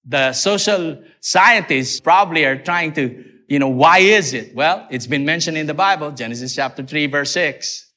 The 0.03 0.33
social 0.33 1.03
scientists 1.19 1.99
probably 1.99 2.43
are 2.45 2.57
trying 2.57 2.93
to, 2.93 3.23
you 3.47 3.59
know, 3.59 3.69
why 3.69 3.99
is 3.99 4.33
it? 4.33 4.55
Well, 4.55 4.87
it's 4.89 5.05
been 5.05 5.25
mentioned 5.25 5.57
in 5.57 5.67
the 5.67 5.75
Bible, 5.75 6.11
Genesis 6.11 6.55
chapter 6.55 6.83
3, 6.83 7.05
verse 7.05 7.31
6, 7.31 7.91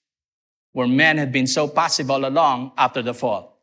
where 0.72 0.86
men 0.86 1.16
had 1.16 1.32
been 1.32 1.46
so 1.46 1.66
passive 1.66 2.10
all 2.10 2.26
along 2.26 2.72
after 2.76 3.00
the 3.00 3.14
fall. 3.14 3.62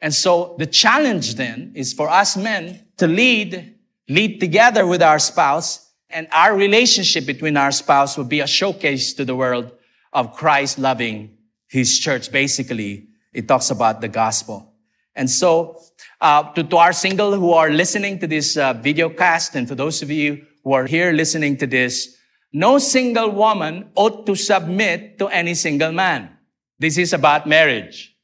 And 0.00 0.14
so 0.14 0.54
the 0.58 0.66
challenge 0.66 1.34
then 1.34 1.72
is 1.74 1.92
for 1.92 2.08
us 2.08 2.36
men 2.36 2.86
to 2.96 3.06
lead, 3.06 3.74
lead 4.08 4.40
together 4.40 4.86
with 4.86 5.02
our 5.02 5.18
spouse 5.18 5.85
and 6.10 6.28
our 6.32 6.56
relationship 6.56 7.26
between 7.26 7.56
our 7.56 7.72
spouse 7.72 8.16
will 8.16 8.24
be 8.24 8.40
a 8.40 8.46
showcase 8.46 9.12
to 9.14 9.24
the 9.24 9.34
world 9.34 9.72
of 10.12 10.34
Christ 10.34 10.78
loving 10.78 11.36
his 11.68 11.98
church. 11.98 12.30
Basically, 12.30 13.08
it 13.32 13.48
talks 13.48 13.70
about 13.70 14.00
the 14.00 14.08
gospel. 14.08 14.72
And 15.14 15.28
so, 15.28 15.80
uh, 16.20 16.52
to, 16.52 16.62
to 16.62 16.76
our 16.76 16.92
single 16.92 17.34
who 17.34 17.52
are 17.52 17.70
listening 17.70 18.18
to 18.20 18.26
this 18.26 18.56
uh, 18.56 18.74
video 18.74 19.08
cast 19.08 19.54
and 19.54 19.68
for 19.68 19.74
those 19.74 20.02
of 20.02 20.10
you 20.10 20.46
who 20.62 20.72
are 20.72 20.86
here 20.86 21.12
listening 21.12 21.56
to 21.58 21.66
this, 21.66 22.16
no 22.52 22.78
single 22.78 23.30
woman 23.30 23.90
ought 23.94 24.26
to 24.26 24.34
submit 24.34 25.18
to 25.18 25.28
any 25.28 25.54
single 25.54 25.92
man. 25.92 26.30
This 26.78 26.98
is 26.98 27.12
about 27.12 27.46
marriage. 27.46 28.14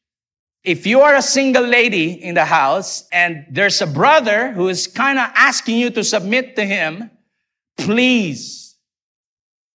If 0.65 0.87
you 0.87 1.01
are 1.01 1.17
a 1.17 1.23
single 1.23 1.65
lady 1.65 2.13
in 2.13 2.35
the 2.35 2.45
house 2.45 3.09
and 3.11 3.45
there's 3.51 3.83
a 3.83 3.87
brother 3.87 4.53
who 4.53 4.69
is 4.69 4.87
kind 4.87 5.19
of 5.19 5.29
asking 5.35 5.79
you 5.79 5.91
to 5.91 6.05
submit 6.05 6.55
to 6.57 6.65
him, 6.65 7.11
please. 7.85 8.77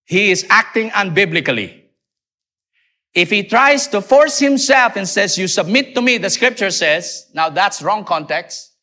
He 0.06 0.32
is 0.32 0.46
acting 0.50 0.90
unbiblically. 0.92 1.84
If 3.14 3.30
he 3.30 3.44
tries 3.44 3.88
to 3.88 4.02
force 4.02 4.40
himself 4.40 4.96
and 4.96 5.08
says, 5.08 5.38
you 5.38 5.48
submit 5.48 5.96
to 5.96 6.02
me, 6.02 6.18
the 6.18 6.30
scripture 6.30 6.72
says, 6.72 7.28
now 7.34 7.50
that's 7.50 7.82
wrong 7.82 8.06
context. 8.06 8.74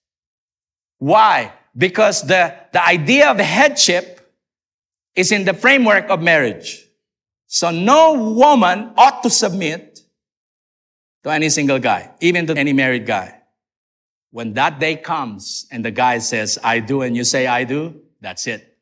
Why? 0.99 1.53
Because 1.77 2.23
the, 2.23 2.55
the 2.73 2.85
idea 2.85 3.31
of 3.31 3.39
headship 3.39 4.33
is 5.15 5.31
in 5.33 5.45
the 5.45 5.55
framework 5.55 6.09
of 6.11 6.21
marriage. 6.21 6.85
So 7.47 7.71
no 7.71 8.33
woman 8.33 8.93
ought 8.97 9.23
to 9.23 9.31
submit 9.31 10.01
to 11.23 11.31
any 11.31 11.49
single 11.49 11.79
guy, 11.79 12.11
even 12.21 12.47
to 12.49 12.57
any 12.57 12.73
married 12.73 13.07
guy. 13.07 13.41
When 14.31 14.55
that 14.55 14.81
day 14.81 14.97
comes 14.97 15.67
and 15.71 15.85
the 15.85 15.93
guy 15.93 16.19
says, 16.19 16.59
I 16.63 16.81
do, 16.81 17.03
and 17.03 17.17
you 17.17 17.23
say, 17.23 17.47
I 17.47 17.63
do, 17.63 18.01
that's 18.21 18.47
it. 18.49 18.74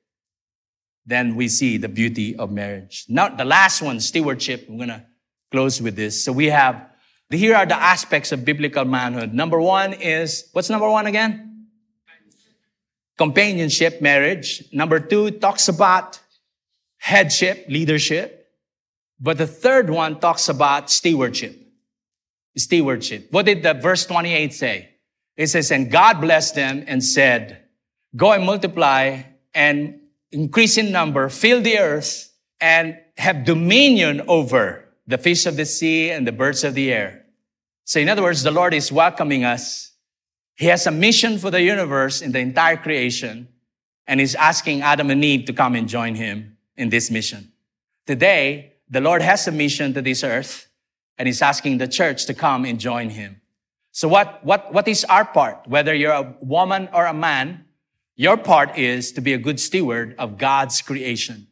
Then 1.05 1.35
we 1.35 1.49
see 1.49 1.79
the 1.79 1.89
beauty 1.89 2.37
of 2.37 2.51
marriage. 2.51 3.07
Now, 3.09 3.29
the 3.29 3.45
last 3.45 3.83
one, 3.83 4.01
stewardship. 4.01 4.67
I'm 4.69 4.77
going 4.77 4.89
to 4.89 5.05
close 5.51 5.83
with 5.83 5.97
this. 5.97 6.25
So 6.25 6.33
we 6.33 6.47
have, 6.47 6.89
here 7.31 7.57
are 7.57 7.67
the 7.67 7.81
aspects 7.81 8.33
of 8.33 8.45
biblical 8.45 8.85
manhood. 8.85 9.35
Number 9.35 9.61
one 9.61 9.95
is, 9.95 10.49
what's 10.53 10.71
number 10.71 10.89
one 10.89 11.07
again? 11.07 11.67
Companionship, 13.19 14.01
marriage. 14.01 14.65
Number 14.73 15.01
two 15.01 15.33
talks 15.33 15.69
about 15.69 16.21
headship, 16.99 17.67
leadership. 17.69 18.49
But 19.21 19.39
the 19.39 19.47
third 19.47 19.91
one 19.91 20.21
talks 20.21 20.49
about 20.49 20.91
stewardship. 20.91 21.57
Stewardship. 22.57 23.29
What 23.31 23.47
did 23.47 23.63
the 23.63 23.75
verse 23.75 24.07
28 24.07 24.53
say? 24.55 24.89
It 25.37 25.47
says, 25.49 25.71
and 25.71 25.91
God 25.91 26.21
blessed 26.21 26.55
them 26.55 26.85
and 26.87 27.03
said, 27.03 27.63
go 28.15 28.33
and 28.33 28.45
multiply 28.45 29.23
and 29.55 30.02
increase 30.33 30.79
in 30.79 30.91
number, 30.91 31.29
fill 31.29 31.61
the 31.61 31.79
earth 31.79 32.33
and 32.61 32.99
have 33.17 33.45
dominion 33.45 34.23
over 34.29 34.89
the 35.07 35.19
fish 35.19 35.47
of 35.47 35.57
the 35.57 35.67
sea 35.67 36.11
and 36.11 36.27
the 36.27 36.33
birds 36.33 36.65
of 36.65 36.75
the 36.75 36.93
air. 36.93 37.25
So 37.85 38.01
in 38.01 38.09
other 38.09 38.23
words, 38.23 38.43
the 38.43 38.51
Lord 38.51 38.75
is 38.75 38.91
welcoming 38.91 39.45
us. 39.45 39.93
He 40.55 40.67
has 40.67 40.87
a 40.87 40.91
mission 40.91 41.39
for 41.39 41.51
the 41.51 41.63
universe 41.63 42.23
in 42.23 42.33
the 42.33 42.39
entire 42.39 42.77
creation 42.77 43.49
and 44.07 44.21
he's 44.21 44.35
asking 44.35 44.83
Adam 44.83 45.11
and 45.11 45.25
Eve 45.25 45.47
to 45.47 45.53
come 45.53 45.75
and 45.75 45.89
join 45.89 46.15
him 46.15 46.57
in 46.77 46.89
this 46.89 47.11
mission. 47.11 47.53
Today, 48.07 48.75
the 48.89 49.01
Lord 49.01 49.23
has 49.23 49.47
a 49.47 49.53
mission 49.53 49.95
to 49.95 50.03
this 50.03 50.25
earth 50.25 50.69
and 51.19 51.27
he's 51.27 51.43
asking 51.43 51.79
the 51.79 51.89
church 51.89 52.27
to 52.27 52.35
come 52.35 52.65
and 52.65 52.81
join 52.81 53.11
him. 53.11 53.41
So 53.93 54.09
what, 54.09 54.45
what, 54.45 54.73
what 54.73 54.89
is 54.89 55.05
our 55.05 55.25
part? 55.25 55.67
Whether 55.69 55.95
you're 55.95 56.13
a 56.13 56.35
woman 56.41 56.89
or 56.93 57.07
a 57.07 57.15
man, 57.15 57.65
your 58.17 58.37
part 58.37 58.79
is 58.79 59.13
to 59.13 59.21
be 59.21 59.33
a 59.33 59.39
good 59.39 59.59
steward 59.59 60.15
of 60.19 60.39
God's 60.39 60.81
creation. 60.83 61.47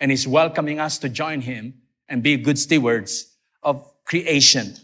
And 0.00 0.10
he's 0.10 0.26
welcoming 0.26 0.80
us 0.80 0.98
to 0.98 1.08
join 1.08 1.40
him 1.40 1.74
and 2.08 2.22
be 2.22 2.36
good 2.36 2.58
stewards 2.58 3.34
of 3.62 3.90
creation. 4.04 4.74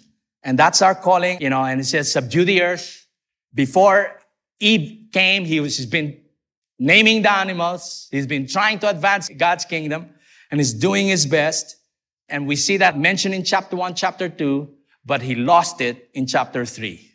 And 0.42 0.58
that's 0.58 0.82
our 0.82 0.94
calling, 0.94 1.40
you 1.40 1.50
know, 1.50 1.64
and 1.64 1.80
it 1.80 1.84
says 1.84 2.12
subdue 2.12 2.44
the 2.44 2.62
earth. 2.62 3.06
Before 3.54 4.18
Eve 4.58 5.10
came, 5.12 5.44
he 5.44 5.60
was, 5.60 5.76
he's 5.76 5.86
been 5.86 6.20
naming 6.78 7.22
the 7.22 7.32
animals. 7.32 8.08
He's 8.10 8.26
been 8.26 8.46
trying 8.46 8.78
to 8.80 8.88
advance 8.88 9.28
God's 9.28 9.64
kingdom 9.64 10.10
and 10.50 10.60
he's 10.60 10.74
doing 10.74 11.06
his 11.06 11.26
best. 11.26 11.76
And 12.28 12.46
we 12.46 12.56
see 12.56 12.78
that 12.78 12.98
mentioned 12.98 13.34
in 13.34 13.44
chapter 13.44 13.76
one, 13.76 13.94
chapter 13.94 14.28
two, 14.28 14.74
but 15.04 15.22
he 15.22 15.34
lost 15.34 15.80
it 15.80 16.10
in 16.14 16.26
chapter 16.26 16.64
three. 16.64 17.10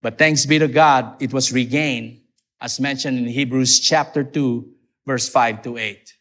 But 0.00 0.18
thanks 0.18 0.46
be 0.46 0.58
to 0.58 0.68
God, 0.68 1.22
it 1.22 1.32
was 1.32 1.52
regained, 1.52 2.21
as 2.62 2.78
mentioned 2.78 3.18
in 3.18 3.26
Hebrews 3.26 3.80
chapter 3.80 4.22
two, 4.22 4.70
verse 5.04 5.28
five 5.28 5.62
to 5.62 5.76
eight, 5.76 6.14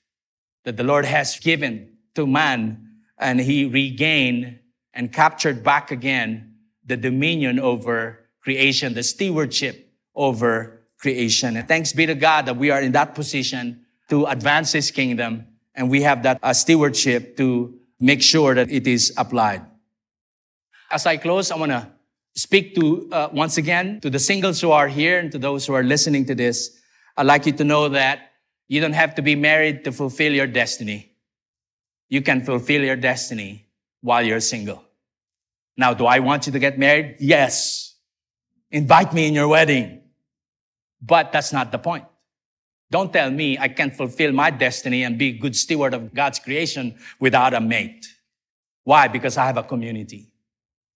that 0.66 0.76
the 0.76 0.84
Lord 0.84 1.06
has 1.06 1.40
given 1.40 1.94
to 2.16 2.26
man 2.26 2.98
and 3.20 3.40
he 3.40 3.66
regained 3.66 4.60
and 4.92 5.14
captured 5.14 5.64
back 5.64 5.92
again 5.92 6.56
the 6.84 6.98
dominion 6.98 7.60
over 7.60 8.26
creation, 8.42 8.96
the 8.96 9.04
stewardship 9.04 9.94
over 10.16 10.82
creation. 10.98 11.56
And 11.56 11.68
thanks 11.68 11.94
be 11.94 12.08
to 12.08 12.16
God 12.16 12.48
that 12.48 12.58
we 12.58 12.72
are 12.72 12.82
in 12.82 12.92
that 12.94 13.14
position 13.14 13.86
to 14.10 14.26
advance 14.26 14.72
his 14.72 14.90
kingdom 14.90 15.46
and 15.76 15.92
we 15.92 16.02
have 16.02 16.24
that 16.24 16.40
uh, 16.42 16.54
stewardship 16.54 17.38
to 17.38 17.78
make 18.00 18.22
sure 18.24 18.56
that 18.56 18.70
it 18.72 18.88
is 18.88 19.14
applied. 19.16 19.62
As 20.90 21.06
I 21.06 21.18
close, 21.18 21.52
I 21.52 21.56
want 21.56 21.72
to 21.72 21.88
speak 22.36 22.76
to, 22.76 23.10
uh, 23.12 23.30
once 23.32 23.58
again, 23.58 24.00
to 24.02 24.10
the 24.10 24.20
singles 24.20 24.62
who 24.62 24.72
are 24.72 24.88
here 24.88 25.20
and 25.20 25.32
to 25.32 25.38
those 25.38 25.66
who 25.66 25.74
are 25.74 25.84
listening 25.84 26.26
to 26.26 26.36
this. 26.36 26.80
I'd 27.18 27.26
like 27.26 27.46
you 27.46 27.52
to 27.54 27.64
know 27.64 27.90
that 27.90 28.32
you 28.68 28.80
don't 28.80 28.94
have 28.94 29.16
to 29.16 29.22
be 29.22 29.36
married 29.36 29.84
to 29.84 29.92
fulfill 29.92 30.32
your 30.34 30.48
destiny. 30.48 31.12
You 32.10 32.22
can 32.22 32.42
fulfill 32.42 32.84
your 32.84 32.96
destiny 32.96 33.68
while 34.02 34.24
you're 34.24 34.40
single. 34.40 34.84
Now, 35.78 35.94
do 35.94 36.06
I 36.06 36.20
want 36.20 36.46
you 36.46 36.52
to 36.54 36.60
get 36.60 36.78
married? 36.78 37.18
Yes. 37.20 37.96
Invite 38.72 39.14
me 39.14 39.28
in 39.28 39.34
your 39.34 39.48
wedding. 39.48 40.02
But 41.02 41.32
that's 41.32 41.52
not 41.52 41.72
the 41.72 41.80
point. 41.80 42.06
Don't 42.92 43.12
tell 43.12 43.32
me 43.32 43.58
I 43.58 43.70
can't 43.70 43.94
fulfill 43.96 44.34
my 44.34 44.52
destiny 44.52 45.04
and 45.04 45.18
be 45.18 45.30
a 45.30 45.38
good 45.38 45.56
steward 45.56 45.94
of 45.94 46.14
God's 46.14 46.40
creation 46.40 46.96
without 47.20 47.54
a 47.54 47.62
mate. 47.62 48.06
Why? 48.84 49.08
Because 49.08 49.38
I 49.38 49.46
have 49.46 49.58
a 49.58 49.64
community. 49.64 50.32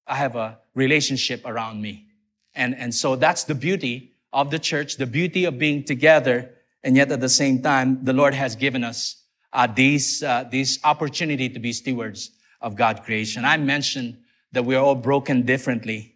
I 0.05 0.15
have 0.15 0.35
a 0.35 0.59
relationship 0.75 1.41
around 1.45 1.81
me. 1.81 2.07
And, 2.53 2.75
and 2.75 2.93
so 2.93 3.15
that's 3.15 3.43
the 3.43 3.55
beauty 3.55 4.13
of 4.31 4.51
the 4.51 4.59
church, 4.59 4.97
the 4.97 5.05
beauty 5.07 5.45
of 5.45 5.57
being 5.57 5.83
together. 5.83 6.51
And 6.83 6.95
yet 6.95 7.11
at 7.11 7.21
the 7.21 7.29
same 7.29 7.61
time, 7.61 8.03
the 8.03 8.13
Lord 8.13 8.33
has 8.33 8.55
given 8.55 8.83
us 8.83 9.23
uh, 9.51 9.67
these, 9.67 10.21
uh, 10.21 10.45
this 10.51 10.79
opportunity 10.83 11.49
to 11.49 11.59
be 11.59 11.73
stewards 11.73 12.31
of 12.61 12.75
God's 12.75 12.99
creation. 12.99 13.45
I 13.45 13.57
mentioned 13.57 14.17
that 14.51 14.63
we 14.63 14.75
are 14.75 14.83
all 14.83 14.95
broken 14.95 15.43
differently, 15.43 16.15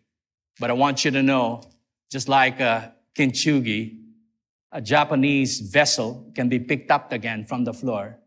but 0.60 0.70
I 0.70 0.74
want 0.74 1.06
you 1.06 1.12
to 1.12 1.24
know, 1.24 1.64
just 2.12 2.28
like 2.28 2.62
uh, 2.62 2.90
kintsugi, 3.16 3.98
a 4.72 4.82
Japanese 4.82 5.60
vessel 5.60 6.32
can 6.36 6.50
be 6.50 6.60
picked 6.60 6.92
up 6.92 7.12
again 7.12 7.46
from 7.46 7.64
the 7.64 7.74
floor 7.74 8.20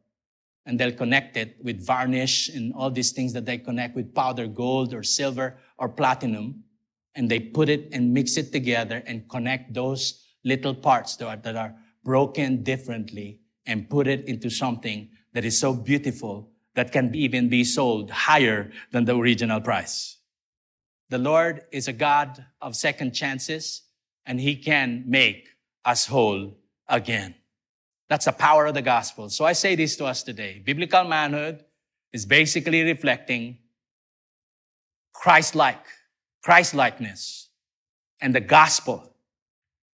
and 0.66 0.78
they'll 0.78 0.92
connect 0.92 1.36
it 1.36 1.56
with 1.62 1.84
varnish 1.84 2.48
and 2.48 2.72
all 2.74 2.90
these 2.90 3.12
things 3.12 3.32
that 3.32 3.44
they 3.44 3.58
connect 3.58 3.96
with 3.96 4.14
powder 4.14 4.46
gold 4.46 4.94
or 4.94 5.02
silver 5.02 5.56
or 5.82 5.88
platinum. 5.88 6.62
And 7.14 7.30
they 7.30 7.40
put 7.40 7.68
it 7.68 7.88
and 7.92 8.14
mix 8.14 8.38
it 8.38 8.52
together 8.52 9.02
and 9.04 9.28
connect 9.28 9.74
those 9.74 10.24
little 10.44 10.74
parts 10.74 11.16
that 11.16 11.26
are, 11.26 11.36
that 11.36 11.56
are 11.56 11.74
broken 12.04 12.62
differently 12.62 13.40
and 13.66 13.90
put 13.90 14.06
it 14.06 14.24
into 14.26 14.48
something 14.48 15.10
that 15.34 15.44
is 15.44 15.58
so 15.58 15.74
beautiful 15.74 16.50
that 16.74 16.92
can 16.92 17.14
even 17.14 17.48
be 17.48 17.64
sold 17.64 18.10
higher 18.10 18.70
than 18.92 19.04
the 19.04 19.14
original 19.14 19.60
price. 19.60 20.18
The 21.10 21.18
Lord 21.18 21.62
is 21.70 21.88
a 21.88 21.92
God 21.92 22.46
of 22.62 22.74
second 22.76 23.12
chances 23.12 23.82
and 24.24 24.40
he 24.40 24.56
can 24.56 25.04
make 25.06 25.48
us 25.84 26.06
whole 26.06 26.56
again. 26.88 27.34
That's 28.08 28.24
the 28.24 28.32
power 28.32 28.66
of 28.66 28.74
the 28.74 28.82
gospel. 28.82 29.28
So 29.30 29.44
I 29.44 29.52
say 29.52 29.74
this 29.74 29.96
to 29.96 30.06
us 30.06 30.22
today. 30.22 30.62
Biblical 30.64 31.04
manhood 31.04 31.64
is 32.12 32.24
basically 32.24 32.82
reflecting 32.82 33.58
Christ-like, 35.12 35.84
Christ-likeness 36.42 37.48
and 38.20 38.34
the 38.34 38.40
gospel 38.40 39.14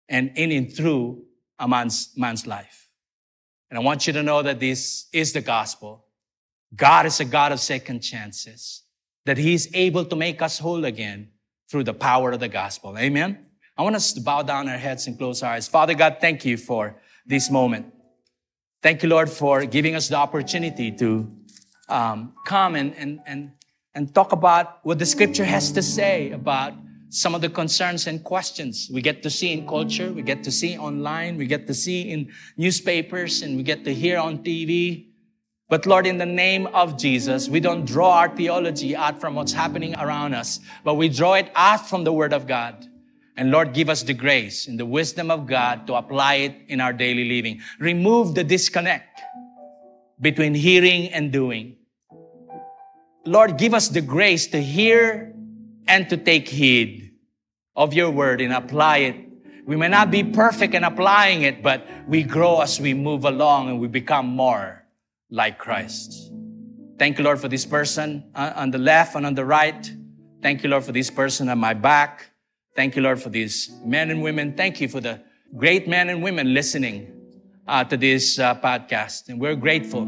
and 0.10 0.32
in 0.36 0.51
and 0.51 0.71
through 0.71 1.23
a 1.60 1.67
man's, 1.67 2.12
man's 2.15 2.45
life. 2.45 2.89
And 3.69 3.80
I 3.80 3.82
want 3.82 4.08
you 4.08 4.13
to 4.13 4.23
know 4.23 4.41
that 4.41 4.60
this 4.60 5.08
is 5.12 5.34
the 5.34 5.41
gospel. 5.41 6.06
God 6.75 7.06
is 7.06 7.19
a 7.19 7.25
God 7.25 7.51
of 7.51 7.60
second 7.60 8.01
chances, 8.01 8.84
that 9.25 9.38
he 9.38 9.54
is 9.54 9.69
able 9.73 10.06
to 10.06 10.15
make 10.15 10.41
us 10.41 10.60
whole 10.60 10.86
again 10.86 11.30
through 11.69 11.84
the 11.84 11.93
power 11.93 12.32
of 12.32 12.39
the 12.39 12.47
gospel. 12.47 12.97
Amen. 12.97 13.45
I 13.78 13.82
want 13.82 13.95
us 13.95 14.13
to 14.13 14.21
bow 14.21 14.43
down 14.43 14.69
our 14.69 14.78
heads 14.78 15.08
and 15.08 15.17
close 15.17 15.43
our 15.43 15.54
eyes. 15.54 15.67
Father 15.67 15.93
God, 15.93 16.17
thank 16.21 16.45
you 16.45 16.58
for 16.58 16.95
this 17.25 17.49
moment. 17.49 17.91
Thank 18.82 19.03
you, 19.03 19.09
Lord, 19.09 19.30
for 19.30 19.66
giving 19.66 19.95
us 19.95 20.09
the 20.09 20.16
opportunity 20.16 20.91
to 20.91 21.32
um, 21.89 22.34
come 22.45 22.76
and, 22.76 22.95
and, 22.95 23.20
and, 23.26 23.51
and 23.95 24.13
talk 24.13 24.33
about 24.33 24.85
what 24.85 24.99
the 24.99 25.05
scripture 25.05 25.45
has 25.45 25.71
to 25.71 25.81
say 25.81 26.31
about 26.31 26.73
some 27.09 27.33
of 27.33 27.41
the 27.41 27.49
concerns 27.49 28.07
and 28.07 28.21
questions 28.23 28.89
we 28.91 29.01
get 29.01 29.23
to 29.23 29.29
see 29.29 29.53
in 29.53 29.65
culture, 29.65 30.11
we 30.11 30.21
get 30.21 30.43
to 30.43 30.51
see 30.51 30.77
online, 30.77 31.37
we 31.37 31.47
get 31.47 31.65
to 31.67 31.73
see 31.73 32.11
in 32.11 32.29
newspapers, 32.57 33.41
and 33.41 33.55
we 33.55 33.63
get 33.63 33.85
to 33.85 33.93
hear 33.93 34.17
on 34.17 34.39
TV. 34.39 35.07
But 35.69 35.85
Lord, 35.85 36.05
in 36.05 36.17
the 36.17 36.25
name 36.25 36.67
of 36.67 36.97
Jesus, 36.97 37.47
we 37.47 37.61
don't 37.61 37.85
draw 37.85 38.19
our 38.19 38.35
theology 38.35 38.95
out 38.95 39.21
from 39.21 39.33
what's 39.33 39.53
happening 39.53 39.95
around 39.95 40.33
us, 40.33 40.59
but 40.83 40.95
we 40.95 41.07
draw 41.07 41.35
it 41.35 41.49
out 41.55 41.87
from 41.87 42.03
the 42.03 42.11
Word 42.11 42.33
of 42.33 42.47
God. 42.47 42.85
And 43.37 43.49
Lord, 43.49 43.73
give 43.73 43.89
us 43.89 44.03
the 44.03 44.13
grace 44.13 44.67
and 44.67 44.79
the 44.79 44.85
wisdom 44.85 45.31
of 45.31 45.47
God 45.47 45.87
to 45.87 45.95
apply 45.95 46.35
it 46.35 46.55
in 46.67 46.81
our 46.81 46.93
daily 46.93 47.25
living. 47.25 47.61
Remove 47.79 48.35
the 48.35 48.43
disconnect 48.43 49.21
between 50.19 50.53
hearing 50.53 51.09
and 51.09 51.31
doing. 51.31 51.77
Lord, 53.26 53.57
give 53.57 53.73
us 53.73 53.89
the 53.89 54.01
grace 54.01 54.47
to 54.47 54.61
hear 54.61 55.34
and 55.88 56.09
to 56.09 56.17
take 56.17 56.47
heed 56.47 57.11
of 57.76 57.93
your 57.93 58.11
word 58.11 58.41
and 58.41 58.53
apply 58.53 58.97
it 58.97 59.26
We 59.65 59.76
may 59.76 59.88
not 59.88 60.11
be 60.11 60.23
perfect 60.23 60.76
in 60.76 60.84
applying 60.84 61.41
it, 61.41 61.63
but 61.63 61.88
we 62.07 62.21
grow 62.21 62.61
as 62.61 62.80
we 62.80 62.93
move 62.93 63.26
along 63.26 63.69
and 63.69 63.80
we 63.80 63.88
become 63.88 64.28
more 64.28 64.86
like 65.32 65.57
Christ. 65.57 66.32
Thank 66.99 67.17
you, 67.17 67.23
Lord, 67.23 67.41
for 67.41 67.47
this 67.47 67.65
person 67.65 68.30
uh, 68.36 68.53
on 68.55 68.69
the 68.69 68.78
left 68.78 69.15
and 69.15 69.26
on 69.26 69.34
the 69.34 69.43
right. 69.43 69.91
Thank 70.43 70.63
you, 70.63 70.69
Lord, 70.69 70.84
for 70.84 70.91
this 70.91 71.09
person 71.09 71.49
on 71.49 71.57
my 71.57 71.73
back. 71.73 72.30
Thank 72.76 72.95
you, 72.95 73.01
Lord, 73.01 73.19
for 73.19 73.30
these 73.30 73.71
men 73.84 74.11
and 74.11 74.21
women. 74.21 74.53
Thank 74.53 74.80
you 74.80 74.88
for 74.88 75.01
the 75.01 75.19
great 75.57 75.88
men 75.88 76.09
and 76.09 76.21
women 76.21 76.53
listening 76.53 77.11
uh, 77.67 77.84
to 77.86 77.97
this 77.97 78.38
uh, 78.38 78.53
podcast. 78.53 79.30
And 79.30 79.41
we're 79.41 79.55
grateful 79.55 80.05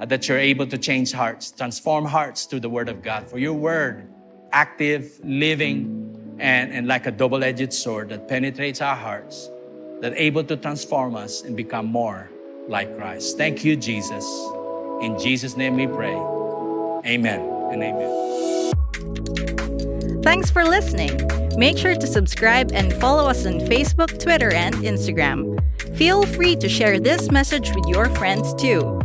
Uh, 0.00 0.06
that 0.06 0.28
you're 0.28 0.38
able 0.38 0.66
to 0.66 0.78
change 0.78 1.12
hearts, 1.12 1.50
transform 1.50 2.04
hearts 2.04 2.44
through 2.44 2.60
the 2.60 2.70
Word 2.70 2.88
of 2.88 3.02
God. 3.02 3.26
For 3.26 3.38
your 3.38 3.54
Word, 3.54 4.08
active, 4.52 5.20
living, 5.24 6.36
and, 6.38 6.72
and 6.72 6.86
like 6.86 7.06
a 7.06 7.10
double 7.10 7.42
edged 7.42 7.72
sword 7.72 8.10
that 8.10 8.28
penetrates 8.28 8.80
our 8.80 8.94
hearts, 8.94 9.50
that 10.00 10.12
able 10.16 10.44
to 10.44 10.56
transform 10.56 11.16
us 11.16 11.42
and 11.42 11.56
become 11.56 11.86
more 11.86 12.30
like 12.68 12.96
Christ. 12.96 13.36
Thank 13.36 13.64
you, 13.64 13.74
Jesus. 13.76 14.24
In 15.02 15.18
Jesus' 15.18 15.56
name 15.56 15.76
we 15.76 15.86
pray. 15.86 16.14
Amen 17.06 17.40
and 17.72 17.82
amen. 17.82 18.28
Thanks 20.22 20.50
for 20.50 20.64
listening. 20.64 21.10
Make 21.56 21.78
sure 21.78 21.94
to 21.94 22.06
subscribe 22.06 22.70
and 22.72 22.92
follow 22.94 23.28
us 23.28 23.46
on 23.46 23.60
Facebook, 23.60 24.18
Twitter, 24.22 24.52
and 24.52 24.74
Instagram. 24.76 25.58
Feel 25.96 26.24
free 26.24 26.54
to 26.56 26.68
share 26.68 27.00
this 27.00 27.30
message 27.30 27.74
with 27.74 27.86
your 27.86 28.08
friends 28.10 28.54
too. 28.54 29.00